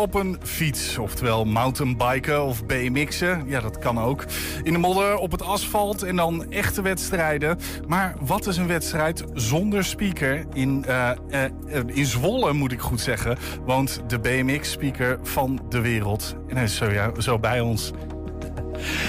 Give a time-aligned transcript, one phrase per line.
[0.00, 3.42] op een fiets, oftewel mountainbiken of BMX'en.
[3.46, 4.24] Ja, dat kan ook.
[4.62, 7.58] In de modder, op het asfalt en dan echte wedstrijden.
[7.86, 10.46] Maar wat is een wedstrijd zonder speaker?
[10.52, 16.36] In, uh, uh, in Zwolle, moet ik goed zeggen, woont de BMX-speaker van de wereld.
[16.48, 17.90] En hij is zo, ja, zo bij ons.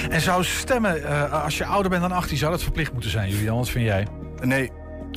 [0.09, 3.29] En zou stemmen, uh, als je ouder bent dan 18, zou dat verplicht moeten zijn,
[3.29, 3.57] Julian?
[3.57, 4.07] Wat vind jij?
[4.41, 4.71] Nee,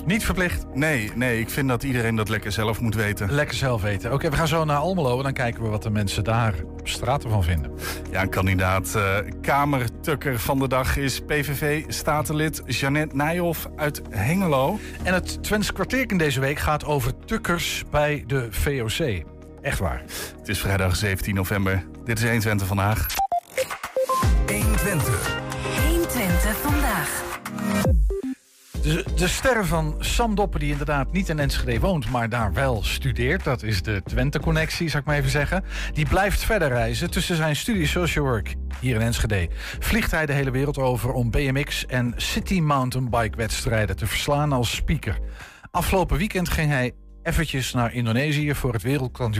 [0.06, 0.66] niet verplicht?
[0.74, 3.30] Nee, nee, ik vind dat iedereen dat lekker zelf moet weten.
[3.30, 4.12] Lekker zelf weten.
[4.12, 6.88] Oké, we gaan zo naar Almelo en dan kijken we wat de mensen daar op
[6.88, 7.72] straat ervan vinden.
[8.10, 14.78] Ja, een kandidaat uh, Kamertukker van de dag is PVV-statenlid Jeannette Nijhoff uit Hengelo.
[15.02, 19.22] En het Twents kwartierken deze week gaat over tukkers bij de VOC.
[19.60, 20.02] Echt waar.
[20.38, 21.84] Het is vrijdag 17 november.
[22.04, 23.06] Dit is 120 vandaag.
[24.46, 24.74] 120.
[24.84, 25.43] 120
[28.84, 32.82] De, de ster van Sam Doppen, die inderdaad niet in Enschede woont, maar daar wel
[32.82, 33.44] studeert.
[33.44, 35.64] Dat is de Twente-connectie, zou ik maar even zeggen.
[35.92, 39.48] Die blijft verder reizen tussen zijn studie social work hier in Enschede.
[39.78, 44.74] Vliegt hij de hele wereld over om BMX en city mountainbike wedstrijden te verslaan als
[44.74, 45.18] speaker.
[45.70, 48.82] Afgelopen weekend ging hij eventjes naar Indonesië voor het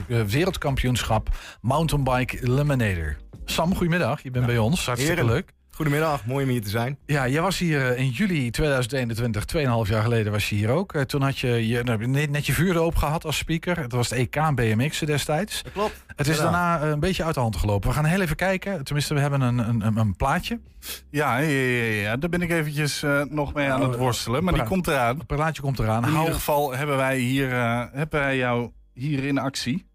[0.07, 1.29] wereldkampioenschap
[1.61, 3.17] Mountainbike Eliminator.
[3.45, 4.23] Sam, goedemiddag.
[4.23, 4.87] Je bent bij ons.
[4.87, 5.53] Hartstikke leuk.
[5.75, 6.99] Goedemiddag, mooi om hier te zijn.
[7.07, 10.95] Ja, jij was hier eh, in juli 2021, 2,5 jaar geleden was je hier ook.
[10.95, 13.79] Eh, toen had je, je nou, net je vuur open gehad als speaker.
[13.79, 15.63] Het was het EK BMX destijds.
[15.63, 16.05] Dat klopt.
[16.17, 17.89] Het is daarna eh, een beetje uit de hand gelopen.
[17.89, 18.85] We gaan heel even kijken.
[18.85, 20.61] Tenminste, we hebben een, een, een plaatje.
[21.11, 24.45] Ja, ja, ja, ja, daar ben ik eventjes uh, nog mee aan het worstelen.
[24.45, 25.19] Maar die komt eraan.
[25.19, 26.05] Het plaatje komt eraan.
[26.05, 29.87] In ieder geval hebben wij, hier, uh, hebben wij jou hier in actie.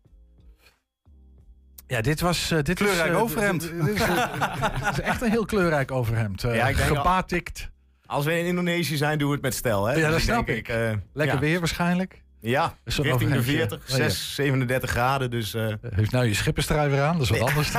[1.90, 2.52] Ja, dit was...
[2.52, 3.62] Uh, dit kleurrijk is, uh, overhemd.
[3.62, 6.42] Dit, dit, is, uh, is, echt een heel kleurrijk overhemd.
[6.42, 7.70] ja, ik denk gebatikt.
[8.06, 9.86] Als we in Indonesië zijn, doen we het met stijl.
[9.86, 9.94] Hè?
[9.96, 10.68] Ja, dat dus snap ik.
[10.68, 11.42] ik Lekker ja.
[11.42, 12.22] weer waarschijnlijk.
[12.42, 15.32] Ja, richting de 40, 6, 37 graden.
[15.32, 15.56] Dus,
[15.96, 17.70] Heeft nou je schipperstrui weer aan, dat is wat anders.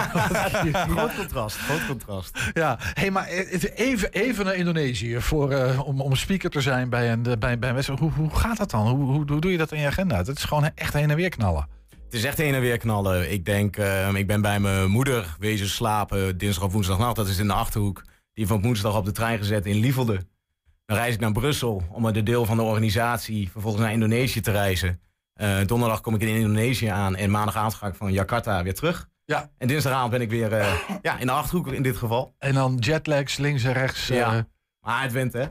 [0.94, 2.38] groot contrast, groot contrast.
[2.54, 5.54] Ja, hey, maar even, even naar Indonesië voor,
[5.84, 8.00] om, om speaker te zijn bij een, bij, bij een wedstrijd.
[8.00, 8.88] Hoe, hoe gaat dat dan?
[8.88, 10.16] Hoe, hoe, hoe doe je dat in je agenda?
[10.16, 11.78] Het is gewoon echt heen en weer knallen.
[12.10, 13.32] Het is echt heen en weer knallen.
[13.32, 17.16] Ik denk, uh, ik ben bij mijn moeder wezen slapen dinsdag of woensdagnacht.
[17.16, 18.04] Dat is in de Achterhoek.
[18.32, 20.26] Die van woensdag op de trein gezet in Lievelde.
[20.86, 24.40] Dan reis ik naar Brussel om met de deel van de organisatie vervolgens naar Indonesië
[24.40, 25.00] te reizen.
[25.36, 29.08] Uh, donderdag kom ik in Indonesië aan en maandagavond ga ik van Jakarta weer terug.
[29.24, 29.50] Ja.
[29.58, 30.72] En dinsdagavond ben ik weer uh,
[31.02, 32.34] ja, in de Achterhoek in dit geval.
[32.38, 34.06] En dan jetlags links en rechts.
[34.06, 34.46] Ja.
[34.80, 35.40] Maar het went, hè?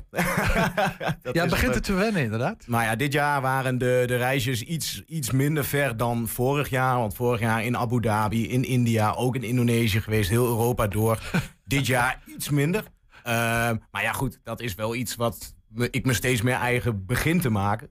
[1.32, 2.68] ja, het begint het te wennen, inderdaad.
[2.68, 6.98] Maar ja, dit jaar waren de, de reisjes iets, iets minder ver dan vorig jaar.
[6.98, 10.30] Want vorig jaar in Abu Dhabi, in India, ook in Indonesië geweest.
[10.30, 11.20] Heel Europa door.
[11.66, 12.84] dit jaar iets minder.
[13.20, 13.24] Uh,
[13.92, 17.42] maar ja, goed, dat is wel iets wat me, ik me steeds meer eigen begin
[17.42, 17.90] te maken.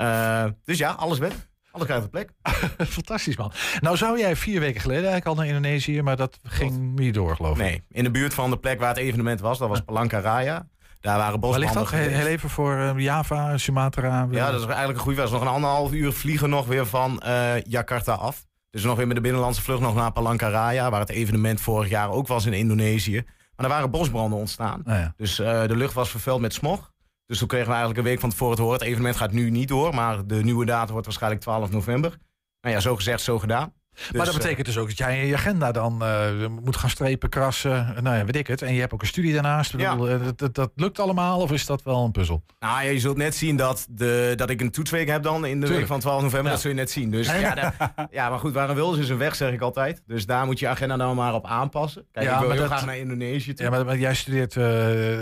[0.00, 1.48] Uh, dus ja, alles went.
[1.70, 2.30] Alles krijgt een plek.
[2.88, 3.52] Fantastisch, man.
[3.80, 7.36] Nou zou jij vier weken geleden eigenlijk al naar Indonesië, maar dat ging niet door,
[7.36, 7.64] geloof ik.
[7.64, 10.68] Nee, in de buurt van de plek waar het evenement was, dat was Palangkaraya.
[11.04, 12.00] Daar waren Waar bosbranden ligt dat?
[12.00, 14.26] Heel, even voor uh, Java, Sumatra.
[14.30, 15.30] Ja, dat is eigenlijk een goede was.
[15.30, 18.44] Nog een anderhalf uur vliegen nog weer van uh, Jakarta af.
[18.70, 22.10] Dus nog weer met de binnenlandse vlucht nog naar Palangkaraya, waar het evenement vorig jaar
[22.10, 23.22] ook was in Indonesië.
[23.56, 24.82] Maar er waren bosbranden ontstaan.
[24.84, 25.14] Ja.
[25.16, 26.92] Dus uh, de lucht was vervuild met smog.
[27.26, 28.78] Dus toen kregen we eigenlijk een week van tevoren te horen...
[28.78, 32.18] het evenement gaat nu niet door, maar de nieuwe datum wordt waarschijnlijk 12 november.
[32.60, 33.72] Nou ja, zo gezegd, zo gedaan.
[33.94, 36.90] Dus, maar dat betekent dus ook dat jij in je agenda dan uh, moet gaan
[36.90, 38.62] strepen, krassen, nou ja, weet ik het.
[38.62, 39.74] En je hebt ook een studie daarnaast.
[39.76, 39.96] Ja.
[39.96, 42.42] Bedoel, dat, dat, dat, lukt allemaal of is dat wel een puzzel?
[42.58, 45.60] Nou ja, je zult net zien dat, de, dat ik een toetsweek heb dan in
[45.60, 45.78] de Tuurlijk.
[45.78, 46.46] week van 12 november.
[46.46, 46.50] Ja.
[46.50, 47.10] Dat zul je net zien.
[47.10, 47.74] Dus ja,
[48.10, 50.02] ja, maar goed, waar een wil is een weg, zeg ik altijd.
[50.06, 52.06] Dus daar moet je agenda dan maar op aanpassen.
[52.12, 53.64] Kijk, ik wil heel dat- graag naar Indonesië toe.
[53.64, 54.64] Ja, maar, maar jij studeert uh,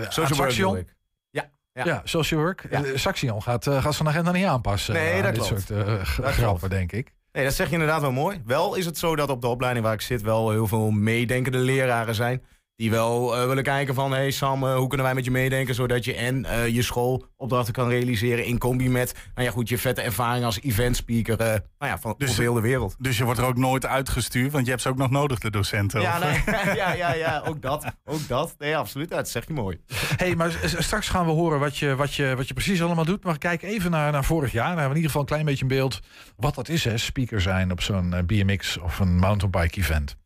[0.09, 0.95] Social work.
[1.31, 1.85] Ja, ja.
[1.85, 2.67] Ja, social work.
[2.71, 2.85] Ja.
[2.85, 4.95] Eh, Saxion gaat, gaat zijn agenda niet aanpassen.
[4.95, 5.67] Nee, dat dit klopt.
[5.67, 7.13] soort uh, grappen, denk ik.
[7.33, 8.43] Nee, dat zeg je inderdaad wel mooi.
[8.45, 11.59] Wel is het zo dat op de opleiding waar ik zit wel heel veel meedenkende
[11.59, 12.43] leraren zijn.
[12.77, 15.75] Die wel eh, willen kijken van, hey Sam, eh, hoe kunnen wij met je meedenken...
[15.75, 19.15] zodat je en eh, je schoolopdrachten kan realiseren in combi met...
[19.35, 22.61] nou ja goed, je vette ervaring als eventspeaker nou ja, van Dus- over heel de
[22.61, 22.97] wereld.
[22.99, 25.51] Dus je wordt er ook nooit uitgestuurd, want je hebt ze ook nog nodig, de
[25.51, 26.01] docenten.
[26.01, 26.43] Ja, nee,
[26.77, 27.85] ja, ja, ja, ook dat.
[28.05, 28.55] Ook dat.
[28.59, 29.09] Nee, absoluut.
[29.09, 29.81] Dat zeg je mooi.
[30.17, 33.25] hey, maar straks gaan we horen wat je, wat je, wat je precies allemaal doet.
[33.25, 34.69] Maar kijk even naar, naar vorig jaar.
[34.69, 36.01] Dan hebben we in ieder geval een klein beetje een beeld
[36.37, 40.17] wat dat is, hè, speaker zijn op zo'n BMX of een mountainbike event.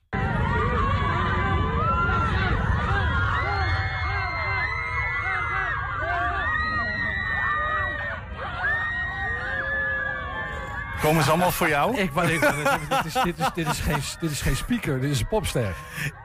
[11.02, 11.96] Komen ze allemaal voor jou?
[11.96, 15.20] Ik, ik, dit, is, dit, is, dit, is geen, dit is geen speaker, dit is
[15.20, 15.74] een popster.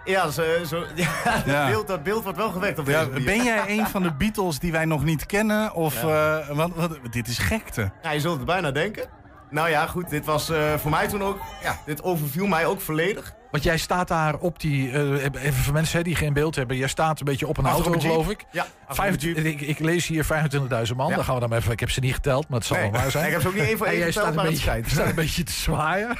[0.05, 1.09] Ja, zo, zo, ja,
[1.45, 1.61] Ja.
[1.61, 3.25] Dat, beeld, dat beeld wordt wel gewekt op deze Ja, manier.
[3.25, 5.73] ben jij een van de Beatles die wij nog niet kennen?
[5.73, 7.91] Of, eh, want, want, dit is gekte.
[8.03, 9.09] Ja, je zult het bijna denken.
[9.49, 11.39] Nou ja, goed, dit was eh, voor mij toen ook...
[11.63, 13.33] Ja, dit overviel mij ook volledig.
[13.51, 14.91] Want jij staat daar op die...
[14.91, 16.77] eh, even voor mensen hè, die geen beeld hebben.
[16.77, 18.45] Jij staat een beetje op een auto, op geloof ik.
[18.51, 18.65] Ja,
[19.35, 21.09] ik, ik lees hier 25.000 man.
[21.09, 21.15] Ja.
[21.15, 21.71] Dan gaan we dan even...
[21.71, 23.25] Ik heb ze niet geteld, maar het zal Nee, wel waar zijn.
[23.25, 25.15] ik heb ze ook niet één voor En één jij staat een, beetje, staat een
[25.15, 26.17] beetje te zwaaien.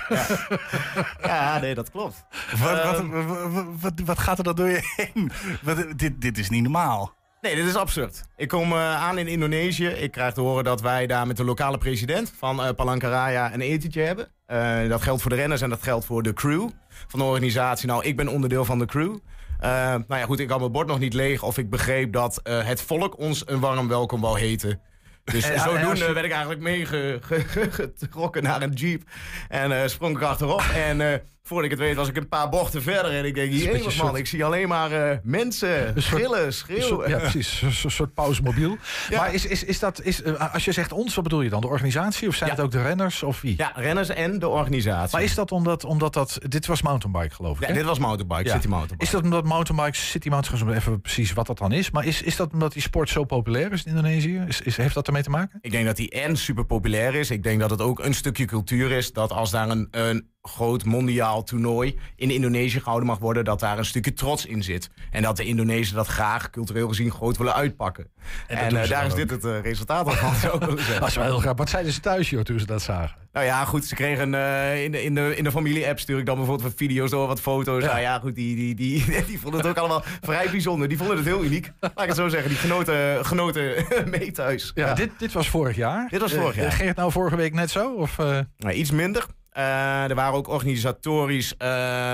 [1.23, 2.25] Ja, nee, dat klopt.
[2.59, 5.31] Wat, wat, wat, wat, wat gaat er dan door je heen?
[5.61, 7.13] Wat, dit, dit is niet normaal.
[7.41, 8.23] Nee, dit is absurd.
[8.35, 9.88] Ik kom eh, aan in Indonesië.
[9.88, 13.61] Ik krijg te horen dat wij daar met de lokale president van eh Palangkaraya een
[13.61, 14.27] etentje hebben.
[14.45, 16.69] Eh, dat geldt voor de renners en dat geldt voor de crew
[17.07, 17.88] van de organisatie.
[17.88, 19.17] Nou, ik ben onderdeel van de crew.
[19.59, 22.81] Nou ja, goed, ik had mijn bord nog niet leeg of ik begreep dat het
[22.81, 24.81] volk ons een warm welkom wou heten.
[25.23, 29.03] Dus En- zodoende je- werd ik eigenlijk meegetrokken naar een jeep.
[29.49, 30.63] En sprong ik achterop.
[30.75, 31.21] En
[31.51, 33.12] voordat ik het weet was ik een paar bochten verder.
[33.12, 36.53] En ik denk, jee man, soort- ik zie alleen maar eh, mensen Een schillen, Een
[36.53, 37.09] schreeuwen.
[37.09, 37.62] ja, precies.
[37.83, 38.77] Een soort- pauzemobiel.
[39.09, 39.18] Ja.
[39.18, 41.62] Maar is, is, is dat, is, eh, als je zegt ons, wat bedoel je dan?
[41.62, 42.56] De organisatie of zijn Ja.
[42.56, 43.53] het ook de renners of wie?
[43.57, 45.15] Ja, renners en de organisatie.
[45.15, 46.39] Maar is dat omdat, omdat dat...
[46.48, 47.74] Dit was mountainbike, geloof ik, ja, hè?
[47.74, 49.03] dit was mountainbike, city mountainbike.
[49.03, 51.92] Is dat omdat mountainbikes, city mountainbikes, even precies wat dat dan is.
[51.92, 54.44] Maar is, is dat omdat die sport zo populair is in Indonesië?
[54.48, 55.59] Is, is, heeft dat ermee te maken?
[55.62, 57.31] Ik denk dat die en super populair is.
[57.31, 59.13] Ik denk dat het ook een stukje cultuur is.
[59.13, 63.43] Dat als daar een, een groot mondiaal toernooi in Indonesië gehouden mag worden...
[63.45, 64.89] dat daar een stukje trots in zit.
[65.11, 68.07] En dat de Indonesiërs dat graag cultureel gezien groot willen uitpakken.
[68.47, 69.17] En En, eh, daar is ook.
[69.17, 70.59] dit het eh, resultaat van.
[70.99, 71.57] Dat is wel heel grappig.
[71.57, 73.19] Wat zeiden ze thuis, joh, toen ze dat zagen?
[73.33, 76.25] Nou ja, goed, ze kregen eh, in de, in de, in de familie-app stuur ik
[76.25, 77.83] dan bijvoorbeeld wat video's door, wat foto's.
[77.83, 77.89] Ja.
[77.89, 80.88] Nou ja, goed, die, die, die, die vonden het ook allemaal vrij bijzonder.
[80.88, 81.71] Die vonden het heel uniek.
[81.79, 83.85] Laat ik het zo zeggen, die genoten, genoten
[84.19, 84.71] mee thuis.
[84.75, 86.07] Ja, Dit, dit was vorig jaar.
[86.09, 86.71] Dit was vorig jaar.
[86.71, 87.93] ging het nou vorige week net zo?
[87.93, 89.25] Of, eh, Nou, iets minder.
[89.51, 91.57] Eh, er waren ook organisatorisch.
[91.57, 91.68] eh,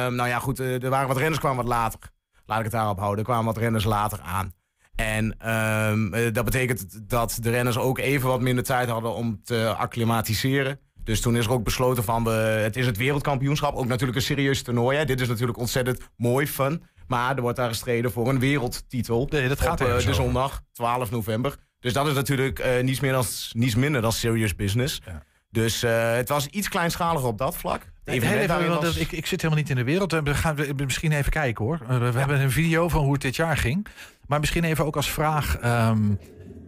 [0.07, 0.59] nou ja, goed.
[0.59, 1.99] eh, er waren wat renners kwamen wat later.
[2.45, 3.19] Laat ik het daarop houden.
[3.19, 4.51] Er kwamen wat renners later aan.
[4.95, 9.41] En ehm, eh, dat betekent dat de renners ook even wat minder tijd hadden om
[9.43, 10.79] te acclimatiseren.
[11.03, 13.75] Dus toen is er ook besloten van, we, het is het wereldkampioenschap.
[13.75, 14.97] Ook natuurlijk een serieus toernooi.
[14.97, 15.05] Hè.
[15.05, 16.83] Dit is natuurlijk ontzettend mooi, fun.
[17.07, 19.27] Maar er wordt daar gestreden voor een wereldtitel.
[19.29, 21.55] Nee, dat gaat op de zondag, 12 november.
[21.79, 25.01] Dus dat is natuurlijk niets, meer dan, niets minder dan serious business.
[25.05, 25.23] Ja.
[25.57, 27.81] Dus eh, het was iets kleinschaliger op dat vlak.
[28.03, 30.13] Even, want was- ik, ik zit helemaal niet in de wereld.
[30.13, 31.79] Eh, We gaan we- misschien even kijken hoor.
[31.89, 33.87] Eh, We, hebben een video van hoe het dit jaar ging.
[34.27, 35.57] Maar misschien even ook als vraag.
[35.57, 35.97] ehm,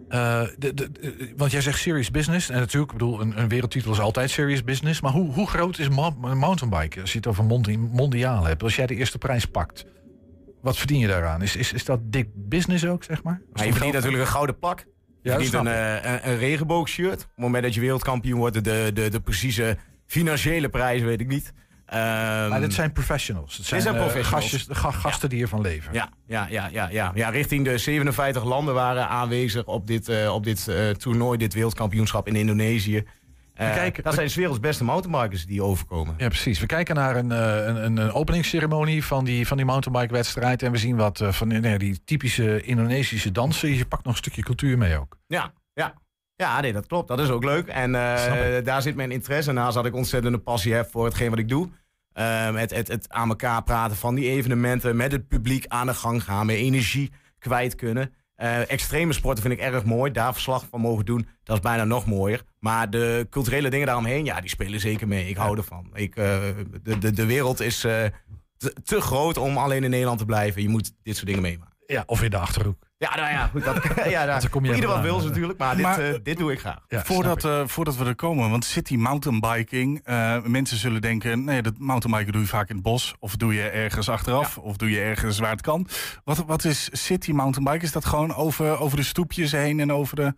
[0.09, 2.49] eh, de, de, de- want jij zegt serious business.
[2.49, 5.01] En natuurlijk, ik bedoel, een, een wereldtitel is altijd serious business.
[5.01, 8.63] Maar hoe, hoe groot is mo- mountainbiken als je het over mondi mondiaal hebt?
[8.63, 9.85] Als jij de eerste prijs pakt.
[10.61, 11.41] Wat verdien je daaraan?
[11.41, 13.33] Is, is, is dat dik business ook, zeg maar?
[13.33, 14.85] Maar je het verdient natuurlijk een gouden plak.
[15.21, 17.13] Je Ja, verdient een, eh, een, een regenboogshirt.
[17.13, 21.27] Op het moment dat je wereldkampioen wordt, de, de, de precieze financiële prijs weet ik
[21.27, 21.53] niet.
[21.85, 21.99] Ehm,
[22.49, 23.57] Maar dit zijn professionals.
[23.57, 24.43] Het zijn, zijn eh, professionals.
[24.43, 25.93] gastjes, de ga- gasten die ervan leven.
[25.93, 30.33] ja, ja, ja, ja, ja, ja, richting de 57 landen waren aanwezig op dit, eh,
[30.33, 33.03] op dit eh, toernooi, dit wereldkampioenschap in Indonesië.
[33.67, 36.15] Eh, kijken- dat zijn 's werelds beste mountainbikers die overkomen.
[36.17, 36.59] Ja, precies.
[36.59, 40.63] We kijken naar een, eh, een, een, openingsceremonie van die, van die mountainbike-wedstrijd.
[40.63, 43.73] En we zien wat eh, van nee, die typische Indonesische dansen.
[43.75, 45.17] Je pakt nog een stukje cultuur mee ook.
[45.27, 45.93] Ja, ja.
[46.35, 47.07] Ja, nee, dat klopt.
[47.07, 47.67] Dat is ook leuk.
[47.67, 47.91] En
[48.63, 49.51] daar zit mijn interesse.
[49.51, 51.69] Naast dat ik ontzettende passie heb voor hetgeen wat ik doe.
[52.13, 54.95] Ehm, het, het, het aan elkaar praten van die evenementen.
[54.95, 56.45] Met het publiek aan de gang gaan.
[56.45, 58.13] Met energie kwijt kunnen.
[58.39, 60.11] Eh, extreme sporten vind ik erg mooi.
[60.11, 62.43] Daar verslag van mogen doen, dat is bijna nog mooier.
[62.59, 65.29] Maar de culturele dingen daaromheen, ja, die spelen zeker mee.
[65.29, 65.89] Ik hou ervan.
[65.93, 66.39] Ik, eh,
[66.83, 68.05] de, de, de wereld is eh,
[68.57, 70.61] te, te groot om alleen in Nederland te blijven.
[70.61, 71.75] Je moet dit soort dingen meemaken.
[71.85, 72.88] Ja, of in de achterhoek.
[72.99, 73.63] Ja, nou ja, goed.
[73.63, 75.59] Dat, ja, dan kom je ieder wat wil ze natuurlijk.
[75.59, 76.79] Maar, Maar- dit, eh, dit doe ik graag.
[76.87, 77.43] Ja, voordat, ik.
[77.51, 82.31] eh, voordat we er komen, want city mountainbiking, eh, mensen zullen denken, nee, dat mountainbiken
[82.33, 85.39] doe je vaak in het bos, of doe je ergens achteraf, of doe je ergens
[85.39, 85.87] waar het kan.
[86.23, 87.85] Wat, wat is city mountainbike?
[87.85, 90.35] Is dat gewoon over, over de stoepjes heen en over de...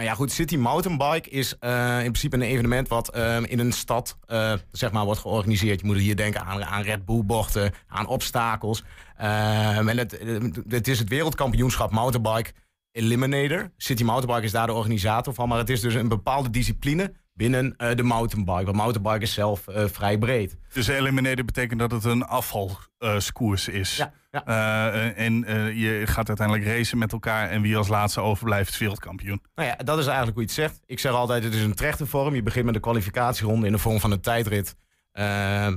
[0.00, 0.32] Nou ja, goed.
[0.32, 4.52] City Mountain Bike is eh, in principe een evenement wat eh, in een stad eh,
[4.72, 5.80] zeg maar wordt georganiseerd.
[5.80, 8.84] Je moet hier denken aan, aan Red Bull bochten, aan obstakels.
[9.16, 10.20] Ehm, en het,
[10.68, 12.52] het is het wereldkampioenschap mountainbike
[12.92, 13.70] Eliminator.
[13.76, 17.74] City Mountainbike is daar de organisator van, maar het is dus een bepaalde discipline binnen
[17.76, 18.64] eh, de mountainbike.
[18.64, 20.56] Want mountainbike is zelf eh, vrij breed.
[20.72, 23.96] Dus eliminator betekent dat het een afvalskoers is.
[23.96, 24.44] Ja, ja.
[24.44, 25.34] Eh, en
[25.76, 29.42] je gaat uiteindelijk racen met elkaar en wie als laatste overblijft is wereldkampioen.
[29.54, 30.80] Nou ja, dat is eigenlijk hoe je het zegt.
[30.86, 32.34] Ik zeg altijd, het is een trechtervorm.
[32.34, 34.76] Je begint met een kwalificatieronde in de vorm van een tijdrit.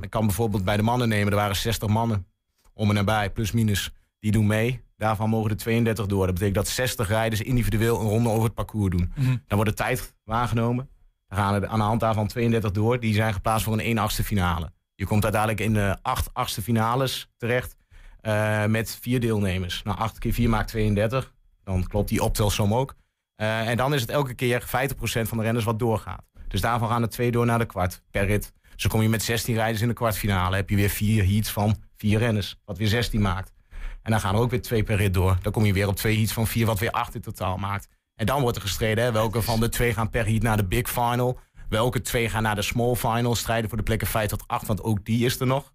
[0.01, 1.32] Ik kan bijvoorbeeld bij de mannen nemen.
[1.32, 2.27] Er waren 60 mannen
[2.74, 3.91] om en nabij, plus minus.
[4.20, 4.84] Die doen mee.
[4.98, 6.25] Daarvan mogen er 32 door.
[6.25, 9.12] Dat betekent dat 60 rijders individueel een ronde over het parcours doen.
[9.15, 9.27] Mhm.
[9.27, 10.89] Dan wordt de tijd waargenomen.
[11.34, 13.00] Dan gaan aan de hand daarvan 32 door.
[13.00, 14.72] Die zijn geplaatst voor een 1 achtste finale.
[14.96, 17.75] Je komt uiteindelijk in de 8 achtste finales terecht.
[18.22, 19.84] eh, met vier deelnemers.
[19.84, 21.34] Nou, 8 keer 4 maakt 32.
[21.63, 22.96] Dan klopt die optelsom ook.
[23.36, 26.24] Eh, en dan is het elke keer 50% van de renners wat doorgaat.
[26.48, 28.54] Dus daarvan gaan er twee door naar de kwart per rit.
[28.75, 30.56] Dus kom je met 16 rijders in de kwartfinale.
[30.56, 33.54] Heb je weer vier heats van vier renners, wat weer 16 maakt.
[34.02, 35.38] En dan gaan er ook weer twee per rit door.
[35.42, 37.88] Dan kom je weer op twee heats van vier, wat weer acht in totaal maakt.
[38.15, 40.65] En dan wordt er gestreden, hè, welke van de twee gaan per heat naar de
[40.65, 41.39] big final.
[41.70, 44.84] Welke twee gaan naar de small final, strijden voor de plekken 5 tot 8, want
[44.84, 45.74] ook die is er nog.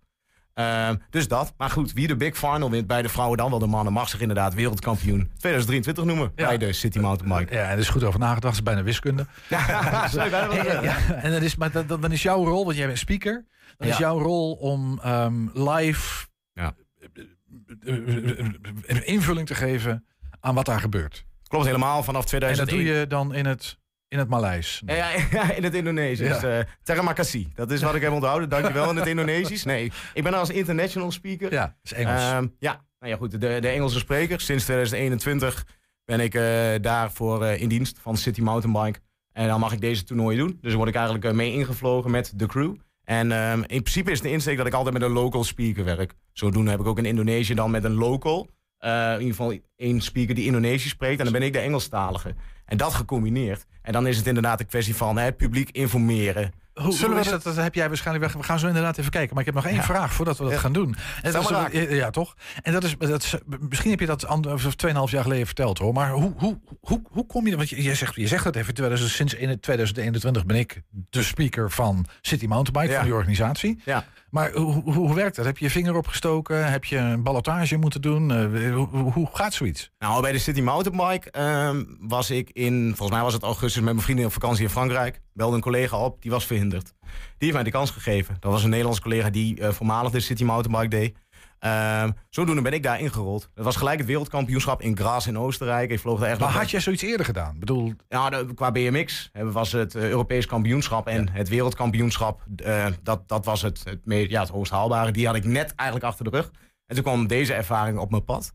[0.54, 1.54] Ehm, dus dat.
[1.56, 4.08] Maar goed, wie de big final wint bij de vrouwen dan wel de mannen, mag
[4.08, 6.46] zich inderdaad wereldkampioen 2023 noemen Ja.
[6.46, 7.54] bij de City Mountain Bike.
[7.54, 8.42] Ja, er is goed over nagedacht.
[8.42, 9.26] Dat is bijna wiskunde.
[9.48, 9.66] Ja,
[10.12, 13.44] bijna en dan is, maar dan, dan is jouw rol, want jij bent speaker.
[13.76, 16.74] Dan is jouw rol om ehm, live Ja.
[17.84, 20.04] een invulling te geven
[20.40, 21.26] aan wat daar gebeurt.
[21.48, 22.66] Klopt helemaal, vanaf En 2001.
[22.66, 23.78] dat doe je dan in het,
[24.08, 24.82] in het Maleis.
[24.86, 26.40] Ja, ja, ja, in het Indonesisch.
[26.40, 26.64] Ja.
[26.82, 27.46] Terima kasih.
[27.54, 28.48] Dat is wat ik heb onthouden.
[28.48, 29.64] Dankjewel in het Indonesisch.
[29.64, 31.52] Nee, ik ben als international speaker.
[31.52, 32.22] Ja, dat is Engels.
[32.22, 33.30] Ehm, ja, nou ja, goed.
[33.30, 34.40] De, de Engelse spreker.
[34.40, 35.66] Sinds 2021
[36.04, 38.98] ben ik eh, daarvoor eh, in dienst van City Mountain Bike.
[39.32, 40.58] En dan mag ik deze toernooien doen.
[40.60, 42.74] Dus dan word ik eigenlijk eh, mee ingevlogen met de crew.
[43.04, 46.14] En ehm, in principe is de insteek dat ik altijd met een local speaker werk.
[46.32, 48.48] Zodoende heb ik ook in Indonesië dan met een local.
[48.78, 51.18] Eh, in ieder geval één speaker die Indonesisch spreekt.
[51.18, 52.34] En dan ben ik de Engelstalige.
[52.64, 53.66] En dat gecombineerd.
[53.88, 56.52] En dan is het inderdaad een kwestie van hè, het publiek informeren.
[56.74, 57.42] Hoe, Zullen hoe we dat?
[57.42, 58.36] Dat heb jij waarschijnlijk weg.
[58.36, 59.34] We gaan zo inderdaad even kijken.
[59.34, 60.58] Maar ik heb nog één vraag voordat we dat Ja.
[60.58, 60.96] gaan doen.
[61.22, 62.34] En dat is, ja, toch?
[62.62, 63.34] En dat is, dat is,
[63.68, 65.92] misschien heb je dat ander- of 2,5 jaar geleden verteld hoor.
[65.92, 67.56] Maar hoe, hoe, hoe, hoe kom je...
[67.56, 68.74] Want je, je zegt, je zegt het even.
[68.74, 72.98] 2000, sinds in 2021 ben ik de speaker van City Mountain Bike, Ja.
[72.98, 73.80] van die organisatie.
[73.84, 74.04] Ja.
[74.30, 75.44] Maar hoe, hoe, hoe werkt dat?
[75.44, 76.70] Heb je je vinger opgestoken?
[76.70, 78.30] Heb je een ballotage moeten doen?
[78.32, 78.74] Eh,
[79.12, 79.90] hoe, gaat zoiets?
[79.98, 83.77] Nou, bij de City Mountain Bike ehm, was ik in, volgens mij was het augustus,
[83.84, 85.20] met mijn vrienden op vakantie in Frankrijk.
[85.32, 86.94] Belde een collega op, die was verhinderd.
[87.02, 88.36] Die heeft mij de kans gegeven.
[88.40, 91.16] Dat was een Nederlands collega die eh, voormalig de City Mountain Bike deed.
[91.58, 93.50] Ehm, zodoende ben ik daar ingerold.
[93.54, 95.90] Dat was gelijk het wereldkampioenschap in Graz in Oostenrijk.
[95.90, 97.54] Ik vloog daar echt Maar had jij zoiets eerder gedaan?
[97.54, 102.42] Ik bedoel, Ja, de- qua BMX hè, was het eh, Europees kampioenschap en het wereldkampioenschap.
[102.56, 105.10] eh, dat, dat was het, het, ja, het hoogst haalbare.
[105.10, 106.50] Die had ik net eigenlijk achter de rug.
[106.86, 108.52] En toen kwam deze ervaring op mijn pad.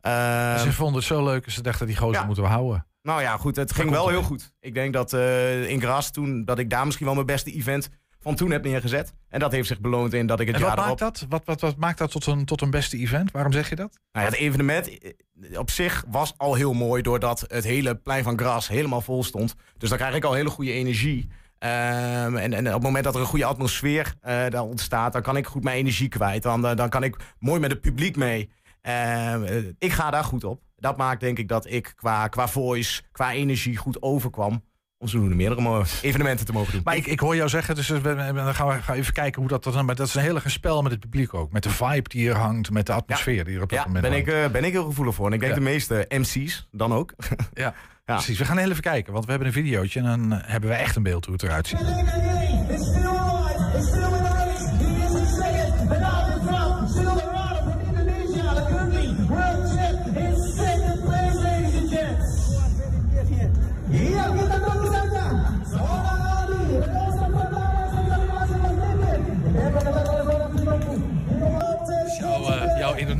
[0.00, 2.24] Ehm, ze vonden het zo leuk en ze dachten die gozer ja.
[2.26, 2.86] moeten we houden.
[3.06, 4.52] Nou ja, goed, het ging wel heel goed.
[4.60, 7.88] Ik denk dat eh, in Gras toen, dat ik daar misschien wel mijn beste event
[8.20, 9.14] van toen heb neergezet.
[9.28, 11.00] En dat heeft zich beloond in dat ik het En jaar wat erop...
[11.00, 11.26] maakt dat?
[11.28, 13.30] Wat, wat, wat maakt dat tot een, tot een beste event?
[13.30, 13.98] Waarom zeg je dat?
[14.12, 17.02] Nou ja, het evenement eh, op zich was al heel mooi...
[17.02, 19.54] doordat het hele plein van Gras helemaal vol stond.
[19.78, 21.28] Dus dan krijg ik al hele goede energie.
[21.58, 25.12] Ehm, en, en op het moment dat er een goede atmosfeer eh, daar ontstaat...
[25.12, 26.42] dan kan ik goed mijn energie kwijt.
[26.42, 28.50] Dan, dan kan ik mooi met het publiek mee.
[28.80, 30.60] Ehm, eh, ik ga daar goed op.
[30.76, 34.62] Dat maakt denk ik dat ik qua, qua voice, qua energie goed overkwam...
[34.98, 36.80] om zodoende meerdere evenementen te mogen doen.
[36.84, 38.00] Maar ik, ik hoor jou zeggen, dus we,
[38.34, 39.84] dan gaan we gaan even kijken hoe dat dan...
[39.84, 41.52] Maar dat is een hele spel met het publiek ook.
[41.52, 44.02] Met de vibe die hier hangt, met de atmosfeer die er op dat Ja, moment
[44.04, 44.44] ben ik, hangt.
[44.46, 45.26] eh, ben ik heel gevoelig voor.
[45.26, 45.58] En ik denk Ja.
[45.58, 47.12] de meeste MC's dan ook.
[47.54, 48.14] Ja, Ja.
[48.14, 48.38] precies.
[48.38, 50.00] We gaan heel even kijken, want we hebben een videootje...
[50.00, 51.80] en dan hebben we echt een beeld hoe het eruit ziet.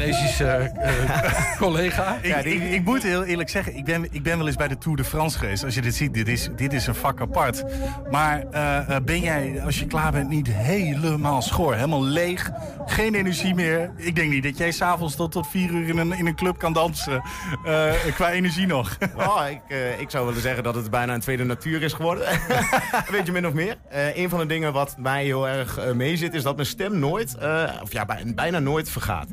[0.01, 2.19] Indonesische eh, collega.
[2.23, 4.79] Ik, ik, ik moet heel eerlijk zeggen, ik ben, ik ben wel eens bij de
[4.79, 5.65] Tour de France geweest.
[5.65, 7.65] Als je dit ziet, dit is, dit is een vak apart.
[8.11, 11.75] Maar eh, eh, ben jij, als je klaar bent, niet helemaal schor?
[11.75, 12.51] Helemaal leeg?
[12.87, 13.91] Geen energie meer?
[13.97, 16.59] Ik denk niet dat jij s'avonds tot, tot vier uur in een, in een club
[16.59, 17.23] kan dansen.
[17.65, 18.97] eh, qua energie nog.
[19.17, 22.25] Oh, ik, eh, ik zou willen zeggen dat het bijna een tweede natuur is geworden.
[23.11, 23.77] Weet je min of meer.
[23.89, 27.35] Eh, een van de dingen wat mij heel erg meezit is dat mijn stem nooit,
[27.37, 29.27] eh, of ja, bij- bijna nooit vergaat.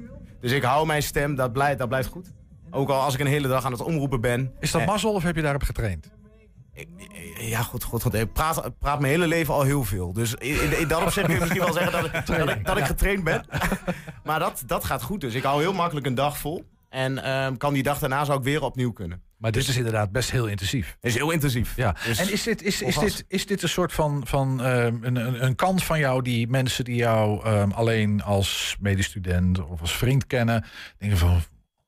[0.44, 2.32] Dus ik hou mijn stem, dat blijft, dat blijft goed.
[2.72, 4.54] Ook al als ik een hele dag aan het omroepen ben.
[4.60, 6.12] Is dat Eh, mazzel of heb je daarop getraind?
[6.74, 6.88] ik-
[7.40, 8.14] Ja, goed, goed, goed.
[8.14, 10.14] Ik praat, praat mijn hele leven al heel veel.
[10.14, 12.78] Dus in, in, dat opzicht kun je misschien wel zeggen dat ik, dat ik, dat
[12.78, 13.46] ik getraind ben.
[14.24, 15.22] maar dat, dat gaat goed.
[15.22, 16.64] Dus ik hou heel makkelijk een dag vol.
[16.90, 19.24] En ehm, kan die dag daarna zou ik weer opnieuw kunnen.
[19.44, 20.98] Maar dit is inderdaad best heel intensief.
[21.02, 21.76] Is heel intensief.
[21.76, 21.96] Ja.
[22.06, 25.16] Dus- en is dit, is, is, dit, is dit een soort van, van ehm, een,
[25.16, 29.96] een, een kant van jou die mensen die jou ehm, alleen als medestudent of als
[29.96, 30.66] vriend kennen,
[30.98, 31.42] denken van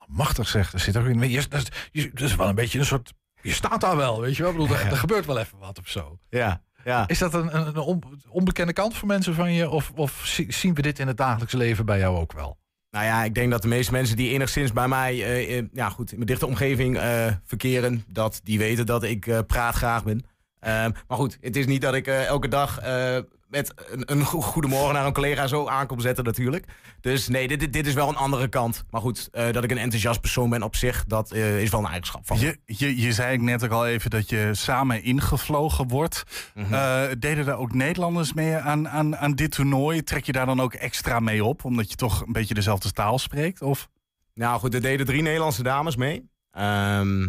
[0.08, 1.30] machtig zeg, er zit ook in.
[1.30, 3.14] Je, dat, is, je, dat is wel een beetje een soort.
[3.42, 4.52] Je staat daar wel, weet je wel?
[4.52, 6.20] Ik bedoel, er, er gebeurt wel even wat of zo.
[6.30, 7.08] Ja, ja.
[7.08, 9.70] Is dat een, een, een on- onbekende kant voor mensen van je?
[9.70, 12.58] Of, of zi- zien we dit in het dagelijks leven bij jou ook wel?
[12.96, 15.90] Nou ja, ik denk dat de meeste mensen die enigszins bij mij eh, in, ja,
[15.90, 20.04] goed, in mijn dichte omgeving eh, verkeren, dat die weten dat ik eh, praat graag
[20.04, 20.25] ben.
[20.66, 23.18] Ehm, maar goed, het is niet dat ik eh, elke dag eh,
[23.48, 26.66] met een, een go- goedemorgen naar een collega zo aankom zetten natuurlijk.
[27.02, 28.84] Dus nee, dit, dit- is wel een andere kant.
[28.90, 31.86] Maar goed, eh, dat ik een enthousiast persoon ben op zich, dat is wel een
[31.86, 32.40] eigenschap van.
[32.40, 36.24] Je, je, je zei net ook al even dat je samen ingevlogen wordt.
[36.54, 37.14] Mhm.
[37.20, 40.04] Deden er ook Nederlanders mee aan, aan, aan dit toernooi?
[40.04, 43.20] Trek je daar dan ook extra mee op, omdat je toch een beetje dezelfde taal
[43.20, 43.62] spreekt?
[43.62, 43.90] Of?
[44.34, 46.30] Nou goed, er deden drie Nederlandse dames mee.
[46.52, 47.28] Ehm,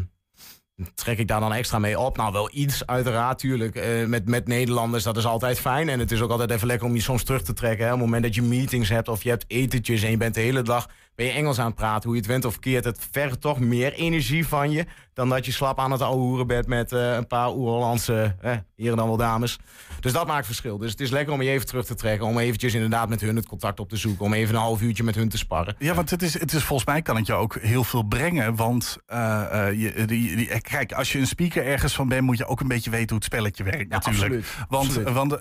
[0.95, 2.17] trek ik daar dan extra mee op?
[2.17, 3.75] Nou, wel iets, uiteraard, tuurlijk.
[3.75, 5.89] Eh, met, met Nederlanders, dat is altijd fijn.
[5.89, 7.87] En het is ook altijd even lekker om je soms terug te trekken.
[7.87, 7.93] Hè?
[7.93, 10.03] Op het moment dat je meetings hebt of je hebt etentjes...
[10.03, 12.03] en je bent de hele dag ben je Engels aan het praten.
[12.05, 14.85] Hoe je het went of keert, het vergt toch meer energie van je...
[15.15, 18.35] dan dat je slap aan het ouwe hoeren bent met eh, een paar oer-Hollandse...
[18.41, 19.59] Eh, hier en dan wel dames.
[20.01, 20.79] Dus dat maakt verschil.
[20.79, 22.27] Dus het is lekker om je even terug te trekken...
[22.27, 24.25] om eventjes inderdaad met hun het contact op te zoeken...
[24.25, 25.75] om even een half uurtje met hun te sparren.
[25.79, 28.55] Ja, want het is, het is volgens mij kan het je ook heel veel brengen.
[28.57, 32.39] Want eh, eh, je, die, die- kijk, als je een speaker ergens van bent, moet
[32.39, 33.89] je ook een beetje weten hoe het spelletje werkt.
[33.89, 34.23] natuurlijk.
[34.25, 34.47] absoluut.
[34.69, 35.13] Want, Absoluut.
[35.13, 35.33] want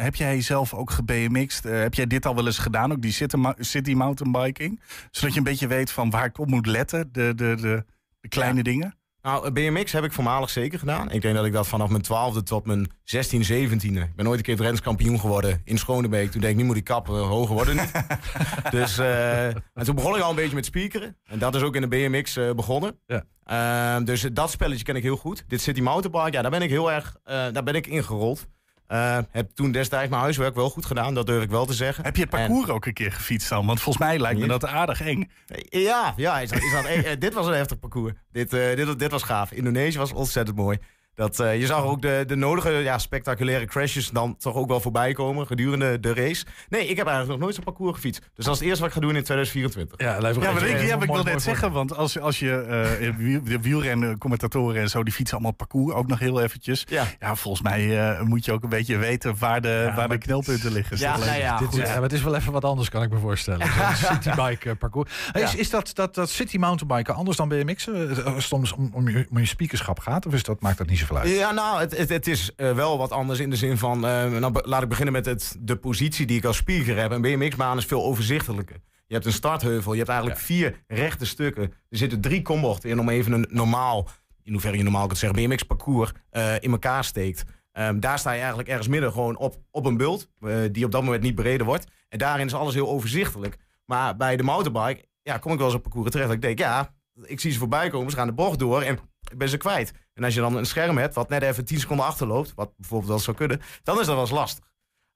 [0.00, 1.64] heb jij zelf ook ge-BMX'd?
[1.66, 2.92] Eh, heb jij dit al wel eens gedaan?
[2.92, 3.16] Ook die
[3.58, 4.80] city mountainbiking?
[5.10, 7.08] Zodat je een beetje weet van waar ik op moet letten.
[7.12, 7.84] De, de, de,
[8.20, 8.62] de kleine Ja.
[8.62, 8.96] dingen.
[9.22, 11.10] Nou, eh, BMX heb ik voormalig zeker gedaan.
[11.10, 14.02] Ik denk dat ik dat vanaf mijn twaalfde tot mijn 16, 17e.
[14.02, 16.30] Ik ben nooit een keer renskampioen geworden in Schonebeek.
[16.30, 17.90] Toen denk ik, nu moet ik kappen, hoger worden niet.
[18.70, 21.16] dus, eh, en toen begon ik al een beetje met speakeren.
[21.24, 22.98] En dat is ook in de BMX eh, begonnen.
[23.06, 23.24] Ja.
[23.44, 25.44] Ehm, dus dat spelletje ken ik heel goed.
[25.46, 28.46] Dit City Mountainbike, ja, daar ben ik heel erg eh, daar ben ik ingerold.
[28.92, 32.04] Eh, heb toen destijds mijn huiswerk wel goed gedaan, dat durf ik wel te zeggen.
[32.04, 33.66] Heb je het En- parcours ook een keer gefietst dan?
[33.66, 35.30] Want volgens mij lijkt me dat aardig eng.
[35.68, 38.12] Ja, ja is dat, is dat, eh, eh, dit was een heftig parcours.
[38.32, 39.52] Dit, dit, dit was gaaf.
[39.52, 40.78] Indonesië was ontzettend mooi.
[41.14, 44.80] Dat, eh, je zag ook de, de nodige ja, spectaculaire crashes dan toch ook wel
[44.80, 46.44] voorbij komen gedurende de race.
[46.68, 48.20] Nee, ik heb eigenlijk nog nooit zo'n parcours gefietst.
[48.34, 50.00] Dus dat is het eerste wat ik ga doen in 2024.
[50.00, 52.38] Ja, lijkt me Ja, maar ik, ja, ik wil mooi net zeggen, want als, als
[52.38, 56.84] je eh, de wielrennen, commentatoren en zo, die fietsen allemaal parcours ook nog heel eventjes.
[56.88, 57.04] Ja.
[57.20, 60.72] Ja, volgens mij eh, moet je ook een beetje weten waar de, waar de knelpunten
[60.72, 60.98] liggen.
[60.98, 61.76] Ja, nou ja, Dit, goed.
[61.76, 63.66] ja, maar het is wel even wat anders, kan ik me voorstellen.
[64.12, 65.10] Citybike parcours.
[65.32, 67.88] Is, is dat, dat, dat city mountainbiken anders dan BMX?
[67.88, 70.26] Als het soms om, om, je, om je speakerschap gaat?
[70.26, 71.30] Of is dat, maakt dat niet zoveel uit?
[71.30, 74.06] Ja, nou, het, het, het is eh, wel wat anders in de zin van...
[74.06, 77.10] eh, nou, laat ik beginnen met het, de positie die ik als speaker heb.
[77.10, 78.76] Een BMX-baan is veel overzichtelijker.
[79.06, 81.62] Je hebt een startheuvel, je hebt eigenlijk vier rechte stukken.
[81.62, 84.08] Er zitten drie kombochten in om even een normaal...
[84.42, 87.44] in hoeverre je normaal kunt zeggen, BMX-parcours eh, in elkaar steekt.
[87.72, 90.28] Ehm, daar sta je eigenlijk ergens midden gewoon op, op een bult...
[90.72, 91.86] die op dat moment niet breder wordt.
[92.08, 93.56] En daarin is alles heel overzichtelijk.
[93.84, 96.28] Maar bij de mountainbike ja, kom ik wel eens op parcours terecht.
[96.28, 98.98] dat Ik denk, ja, ik zie ze voorbij komen, ze gaan de bocht door en
[99.30, 99.92] ik ben ze kwijt.
[100.14, 103.10] En als je dan een scherm hebt wat net even 10 seconden achterloopt, wat bijvoorbeeld
[103.10, 104.64] wel zou kunnen, dan is dat wel eens lastig.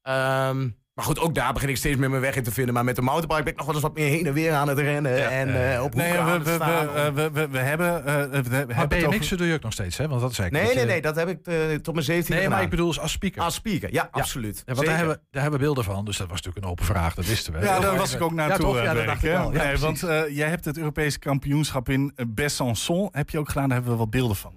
[0.02, 2.74] Ehm, maar goed, ook daar begin ik steeds meer mijn weg in te vinden.
[2.74, 4.68] Maar met de mountainbike ben ik nog wel eens wat meer heen en weer aan
[4.68, 5.30] het rennen.
[5.30, 7.14] en eh, op hoeken Nee, aan we, staan.
[7.14, 9.72] we, we, we hebben, eh, we, we hebben Maar over- BMX doe je ook nog
[9.72, 10.09] steeds, hè?
[10.09, 12.35] Want dat is eigenlijk nee, nee, je- nee, dat heb ik eh, tot mijn 17
[12.37, 13.42] Nee, maar ik bedoel als speaker.
[13.42, 14.62] Als speaker, ja, absoluut.
[14.66, 16.85] Ja, want daar hebben, daar hebben we beelden van, dus dat was natuurlijk een open
[16.85, 17.59] vraag, dat wisten we.
[17.61, 19.04] Ja, daar was ik ook naartoe Ja, toch?
[19.04, 19.52] dacht ik wel.
[19.52, 23.09] Ja, nee, want eh, jij hebt het Europese kampioenschap in Besançon.
[23.11, 24.52] Heb je ook gedaan, daar hebben we wat beelden van.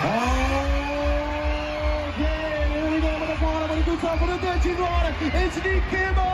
[0.00, 0.16] Okay,
[2.72, 5.12] here we go with the bottom of the good time for the 13 rider.
[5.28, 6.24] It's Nick Kimmel.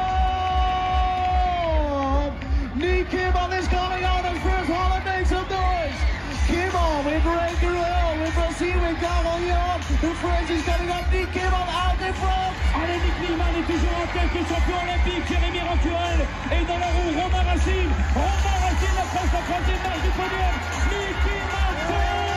[2.79, 4.71] Nick Kimmel is coming out of first.
[4.71, 5.99] Holland makes some noise.
[6.47, 9.83] Kimmel with Ray Guerrero with Brazil with Gavalion.
[9.99, 11.11] The French is coming up.
[11.11, 12.55] Nick Kimmel out in front.
[12.71, 16.23] Allez, Nick Niemann est toujours en tête, le champion olympique, Jérémy Rantuel.
[16.55, 17.91] Et dans la roue, Romain Racine.
[18.15, 20.55] Romain Racine approche la troisième marche du podium.
[20.87, 22.36] Nick championnat.